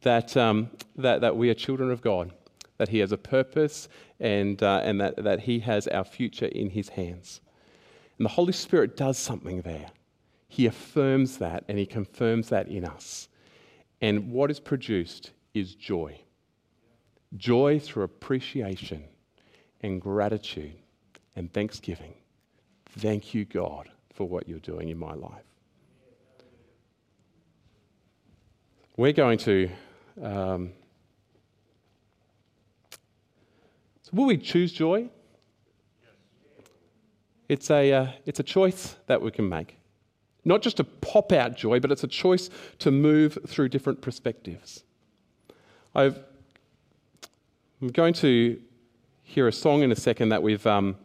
that, 0.00 0.34
um, 0.34 0.70
that, 0.96 1.20
that 1.20 1.36
we 1.36 1.50
are 1.50 1.54
children 1.54 1.90
of 1.90 2.00
God 2.00 2.32
that 2.78 2.88
He 2.88 2.98
has 2.98 3.12
a 3.12 3.18
purpose 3.18 3.88
and, 4.18 4.60
uh, 4.62 4.80
and 4.82 5.00
that, 5.00 5.22
that 5.22 5.40
He 5.40 5.60
has 5.60 5.86
our 5.88 6.04
future 6.04 6.46
in 6.46 6.70
His 6.70 6.88
hands. 6.88 7.42
And 8.18 8.24
the 8.24 8.30
Holy 8.30 8.54
Spirit 8.54 8.96
does 8.96 9.18
something 9.18 9.60
there. 9.60 9.90
He 10.52 10.66
affirms 10.66 11.38
that 11.38 11.64
and 11.66 11.78
He 11.78 11.86
confirms 11.86 12.50
that 12.50 12.68
in 12.68 12.84
us. 12.84 13.28
And 14.02 14.30
what 14.30 14.50
is 14.50 14.60
produced 14.60 15.30
is 15.54 15.74
joy 15.74 16.20
joy 17.36 17.78
through 17.78 18.02
appreciation 18.02 19.04
and 19.82 20.00
gratitude 20.00 20.74
and 21.36 21.52
thanksgiving. 21.52 22.14
Thank 22.86 23.34
you, 23.34 23.44
God, 23.44 23.88
for 24.12 24.28
what 24.28 24.48
you're 24.48 24.58
doing 24.58 24.90
in 24.90 24.98
my 24.98 25.14
life. 25.14 25.44
We're 28.96 29.14
going 29.14 29.38
to. 29.38 29.70
Um, 30.22 30.72
so 34.02 34.10
will 34.12 34.26
we 34.26 34.36
choose 34.36 34.72
joy? 34.72 35.08
It's 37.48 37.70
a, 37.70 37.92
uh, 37.92 38.06
it's 38.26 38.40
a 38.40 38.42
choice 38.42 38.96
that 39.06 39.20
we 39.20 39.30
can 39.30 39.48
make. 39.48 39.78
Not 40.44 40.62
just 40.62 40.80
a 40.80 40.84
pop 40.84 41.32
out 41.32 41.56
joy, 41.56 41.80
but 41.80 41.92
it's 41.92 42.04
a 42.04 42.08
choice 42.08 42.50
to 42.80 42.90
move 42.90 43.38
through 43.46 43.68
different 43.68 44.00
perspectives. 44.00 44.82
i 45.94 46.04
am 46.04 47.88
going 47.92 48.14
to 48.14 48.60
hear 49.22 49.48
a 49.48 49.52
song 49.52 49.82
in 49.82 49.92
a 49.92 49.96
second 49.96 50.30
that 50.30 50.42
we've, 50.42 50.66
um, 50.66 50.96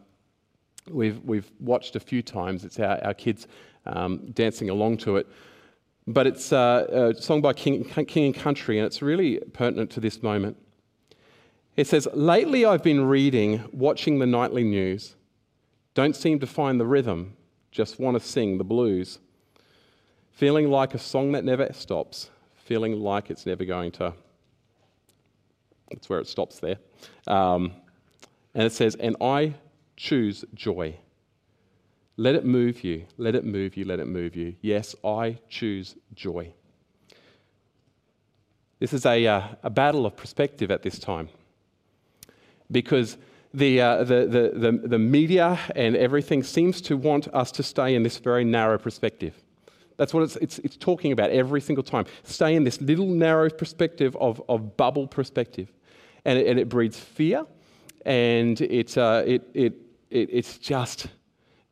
we've, 0.90 1.22
we've 1.24 1.50
watched 1.60 1.96
a 1.96 2.00
few 2.00 2.20
times. 2.22 2.64
It's 2.64 2.78
our, 2.80 3.02
our 3.04 3.14
kids 3.14 3.46
um, 3.86 4.30
dancing 4.32 4.70
along 4.70 4.98
to 4.98 5.16
it. 5.16 5.26
But 6.06 6.26
it's 6.26 6.52
uh, 6.52 7.12
a 7.16 7.22
song 7.22 7.40
by 7.40 7.52
King, 7.52 7.84
King 7.84 8.26
and 8.26 8.34
Country, 8.34 8.78
and 8.78 8.86
it's 8.86 9.02
really 9.02 9.38
pertinent 9.52 9.90
to 9.90 10.00
this 10.00 10.22
moment. 10.22 10.56
It 11.76 11.86
says, 11.86 12.08
Lately 12.12 12.64
I've 12.64 12.82
been 12.82 13.04
reading, 13.04 13.62
watching 13.72 14.18
the 14.18 14.26
nightly 14.26 14.64
news. 14.64 15.14
Don't 15.94 16.16
seem 16.16 16.38
to 16.40 16.46
find 16.46 16.80
the 16.80 16.86
rhythm, 16.86 17.36
just 17.70 18.00
want 18.00 18.20
to 18.20 18.26
sing 18.26 18.58
the 18.58 18.64
blues. 18.64 19.18
Feeling 20.38 20.70
like 20.70 20.94
a 20.94 21.00
song 21.00 21.32
that 21.32 21.42
never 21.42 21.68
stops, 21.72 22.30
feeling 22.54 23.00
like 23.00 23.28
it's 23.28 23.44
never 23.44 23.64
going 23.64 23.90
to. 23.90 24.14
That's 25.90 26.08
where 26.08 26.20
it 26.20 26.28
stops 26.28 26.60
there. 26.60 26.76
Um, 27.26 27.72
and 28.54 28.62
it 28.62 28.72
says, 28.72 28.94
And 28.94 29.16
I 29.20 29.54
choose 29.96 30.44
joy. 30.54 30.94
Let 32.16 32.36
it 32.36 32.44
move 32.44 32.84
you, 32.84 33.06
let 33.16 33.34
it 33.34 33.44
move 33.44 33.76
you, 33.76 33.84
let 33.84 33.98
it 33.98 34.06
move 34.06 34.36
you. 34.36 34.54
Yes, 34.60 34.94
I 35.02 35.40
choose 35.48 35.96
joy. 36.14 36.52
This 38.78 38.92
is 38.92 39.06
a, 39.06 39.26
uh, 39.26 39.42
a 39.64 39.70
battle 39.70 40.06
of 40.06 40.14
perspective 40.14 40.70
at 40.70 40.84
this 40.84 41.00
time 41.00 41.30
because 42.70 43.16
the, 43.52 43.80
uh, 43.80 44.04
the, 44.04 44.26
the, 44.26 44.70
the, 44.70 44.86
the 44.86 44.98
media 45.00 45.58
and 45.74 45.96
everything 45.96 46.44
seems 46.44 46.80
to 46.82 46.96
want 46.96 47.26
us 47.34 47.50
to 47.50 47.64
stay 47.64 47.96
in 47.96 48.04
this 48.04 48.18
very 48.18 48.44
narrow 48.44 48.78
perspective. 48.78 49.34
That's 49.98 50.14
what 50.14 50.22
it's, 50.22 50.36
it's, 50.36 50.58
it's 50.60 50.76
talking 50.76 51.12
about 51.12 51.30
every 51.30 51.60
single 51.60 51.84
time. 51.84 52.06
Stay 52.22 52.54
in 52.54 52.64
this 52.64 52.80
little 52.80 53.06
narrow 53.06 53.50
perspective 53.50 54.16
of, 54.16 54.40
of 54.48 54.76
bubble 54.78 55.06
perspective. 55.06 55.70
And 56.24 56.38
it, 56.38 56.46
and 56.46 56.58
it 56.58 56.68
breeds 56.68 56.98
fear, 56.98 57.46
and 58.04 58.60
it, 58.60 58.98
uh, 58.98 59.22
it, 59.24 59.48
it, 59.54 59.74
it, 60.10 60.28
it's 60.32 60.58
just, 60.58 61.06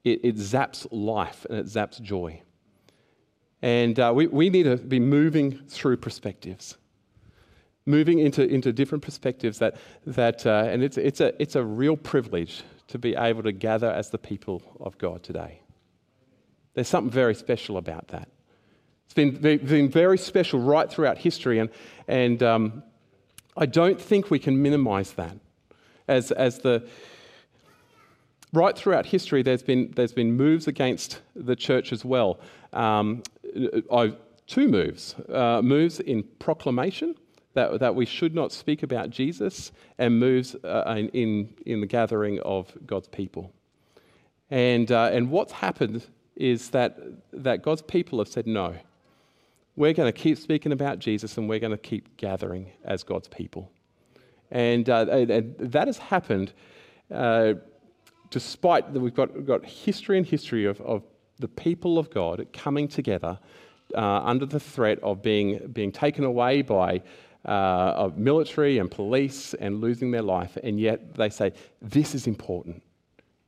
it, 0.04 0.20
it 0.22 0.36
zaps 0.36 0.86
life 0.90 1.46
and 1.48 1.58
it 1.58 1.66
zaps 1.66 2.00
joy. 2.00 2.40
And 3.62 3.98
uh, 3.98 4.12
we, 4.14 4.26
we 4.26 4.50
need 4.50 4.64
to 4.64 4.76
be 4.76 5.00
moving 5.00 5.62
through 5.68 5.96
perspectives 5.96 6.76
moving 7.86 8.18
into, 8.18 8.42
into 8.42 8.72
different 8.72 9.02
perspectives 9.02 9.58
that, 9.60 9.76
that 10.06 10.44
uh, 10.44 10.66
and 10.68 10.82
it's, 10.82 10.98
it's, 10.98 11.20
a, 11.20 11.40
it's 11.40 11.54
a 11.54 11.64
real 11.64 11.96
privilege 11.96 12.62
to 12.88 12.98
be 12.98 13.14
able 13.14 13.42
to 13.42 13.52
gather 13.52 13.90
as 13.90 14.10
the 14.10 14.18
people 14.18 14.62
of 14.80 14.98
God 14.98 15.22
today. 15.22 15.60
There's 16.76 16.88
something 16.88 17.10
very 17.10 17.34
special 17.34 17.78
about 17.78 18.08
that. 18.08 18.28
It's 19.06 19.14
been, 19.14 19.40
been 19.40 19.88
very 19.88 20.18
special 20.18 20.60
right 20.60 20.90
throughout 20.90 21.16
history, 21.16 21.58
and, 21.58 21.70
and 22.06 22.42
um, 22.42 22.82
I 23.56 23.64
don't 23.64 23.98
think 23.98 24.30
we 24.30 24.38
can 24.38 24.60
minimize 24.60 25.12
that. 25.12 25.38
As, 26.06 26.32
as 26.32 26.58
the, 26.58 26.86
right 28.52 28.76
throughout 28.76 29.06
history, 29.06 29.42
there's 29.42 29.62
been, 29.62 29.90
there's 29.96 30.12
been 30.12 30.36
moves 30.36 30.68
against 30.68 31.22
the 31.34 31.56
church 31.56 31.92
as 31.92 32.04
well. 32.04 32.40
Um, 32.74 33.22
I, 33.90 34.12
two 34.46 34.68
moves 34.68 35.14
uh, 35.32 35.62
moves 35.62 35.98
in 36.00 36.24
proclamation 36.38 37.14
that, 37.54 37.80
that 37.80 37.94
we 37.94 38.04
should 38.04 38.34
not 38.34 38.52
speak 38.52 38.82
about 38.82 39.08
Jesus 39.08 39.72
and 39.96 40.20
moves 40.20 40.54
uh, 40.56 40.94
in, 41.14 41.54
in 41.64 41.80
the 41.80 41.86
gathering 41.86 42.38
of 42.40 42.70
God's 42.84 43.08
people. 43.08 43.50
And, 44.50 44.92
uh, 44.92 45.08
and 45.10 45.30
what's 45.30 45.52
happened 45.52 46.06
is 46.36 46.70
that, 46.70 46.98
that 47.32 47.62
God's 47.62 47.82
people 47.82 48.18
have 48.18 48.28
said, 48.28 48.46
no, 48.46 48.74
we're 49.74 49.92
going 49.92 50.12
to 50.12 50.18
keep 50.18 50.38
speaking 50.38 50.72
about 50.72 50.98
Jesus 50.98 51.36
and 51.36 51.48
we're 51.48 51.58
going 51.58 51.72
to 51.72 51.78
keep 51.78 52.16
gathering 52.16 52.70
as 52.84 53.02
God's 53.02 53.28
people. 53.28 53.70
And, 54.50 54.88
uh, 54.88 55.06
and 55.08 55.56
that 55.58 55.88
has 55.88 55.98
happened 55.98 56.52
uh, 57.12 57.54
despite 58.30 58.92
that 58.92 59.00
we've 59.00 59.14
got, 59.14 59.34
we've 59.34 59.46
got 59.46 59.64
history 59.64 60.18
and 60.18 60.26
history 60.26 60.66
of, 60.66 60.80
of 60.80 61.02
the 61.38 61.48
people 61.48 61.98
of 61.98 62.10
God 62.10 62.46
coming 62.52 62.88
together 62.88 63.38
uh, 63.94 64.00
under 64.00 64.46
the 64.46 64.60
threat 64.60 64.98
of 65.02 65.22
being, 65.22 65.68
being 65.72 65.92
taken 65.92 66.24
away 66.24 66.62
by 66.62 67.02
uh, 67.44 68.10
military 68.16 68.78
and 68.78 68.90
police 68.90 69.54
and 69.54 69.80
losing 69.80 70.10
their 70.10 70.22
life, 70.22 70.56
and 70.64 70.80
yet 70.80 71.14
they 71.14 71.30
say, 71.30 71.52
This 71.80 72.14
is 72.14 72.26
important. 72.26 72.82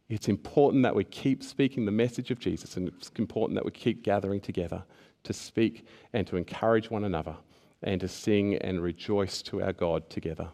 It's 0.08 0.28
important 0.28 0.82
that 0.84 0.94
we 0.94 1.04
keep 1.04 1.42
speaking 1.42 1.84
the 1.84 1.92
message 1.92 2.30
of 2.30 2.38
Jesus, 2.38 2.76
and 2.76 2.88
it's 2.88 3.10
important 3.18 3.56
that 3.56 3.64
we 3.64 3.70
keep 3.70 4.02
gathering 4.02 4.40
together 4.40 4.82
to 5.24 5.32
speak 5.32 5.86
and 6.12 6.26
to 6.26 6.36
encourage 6.36 6.90
one 6.90 7.04
another 7.04 7.36
and 7.82 8.00
to 8.00 8.08
sing 8.08 8.56
and 8.56 8.82
rejoice 8.82 9.42
to 9.42 9.62
our 9.62 9.72
God 9.72 10.08
together. 10.08 10.48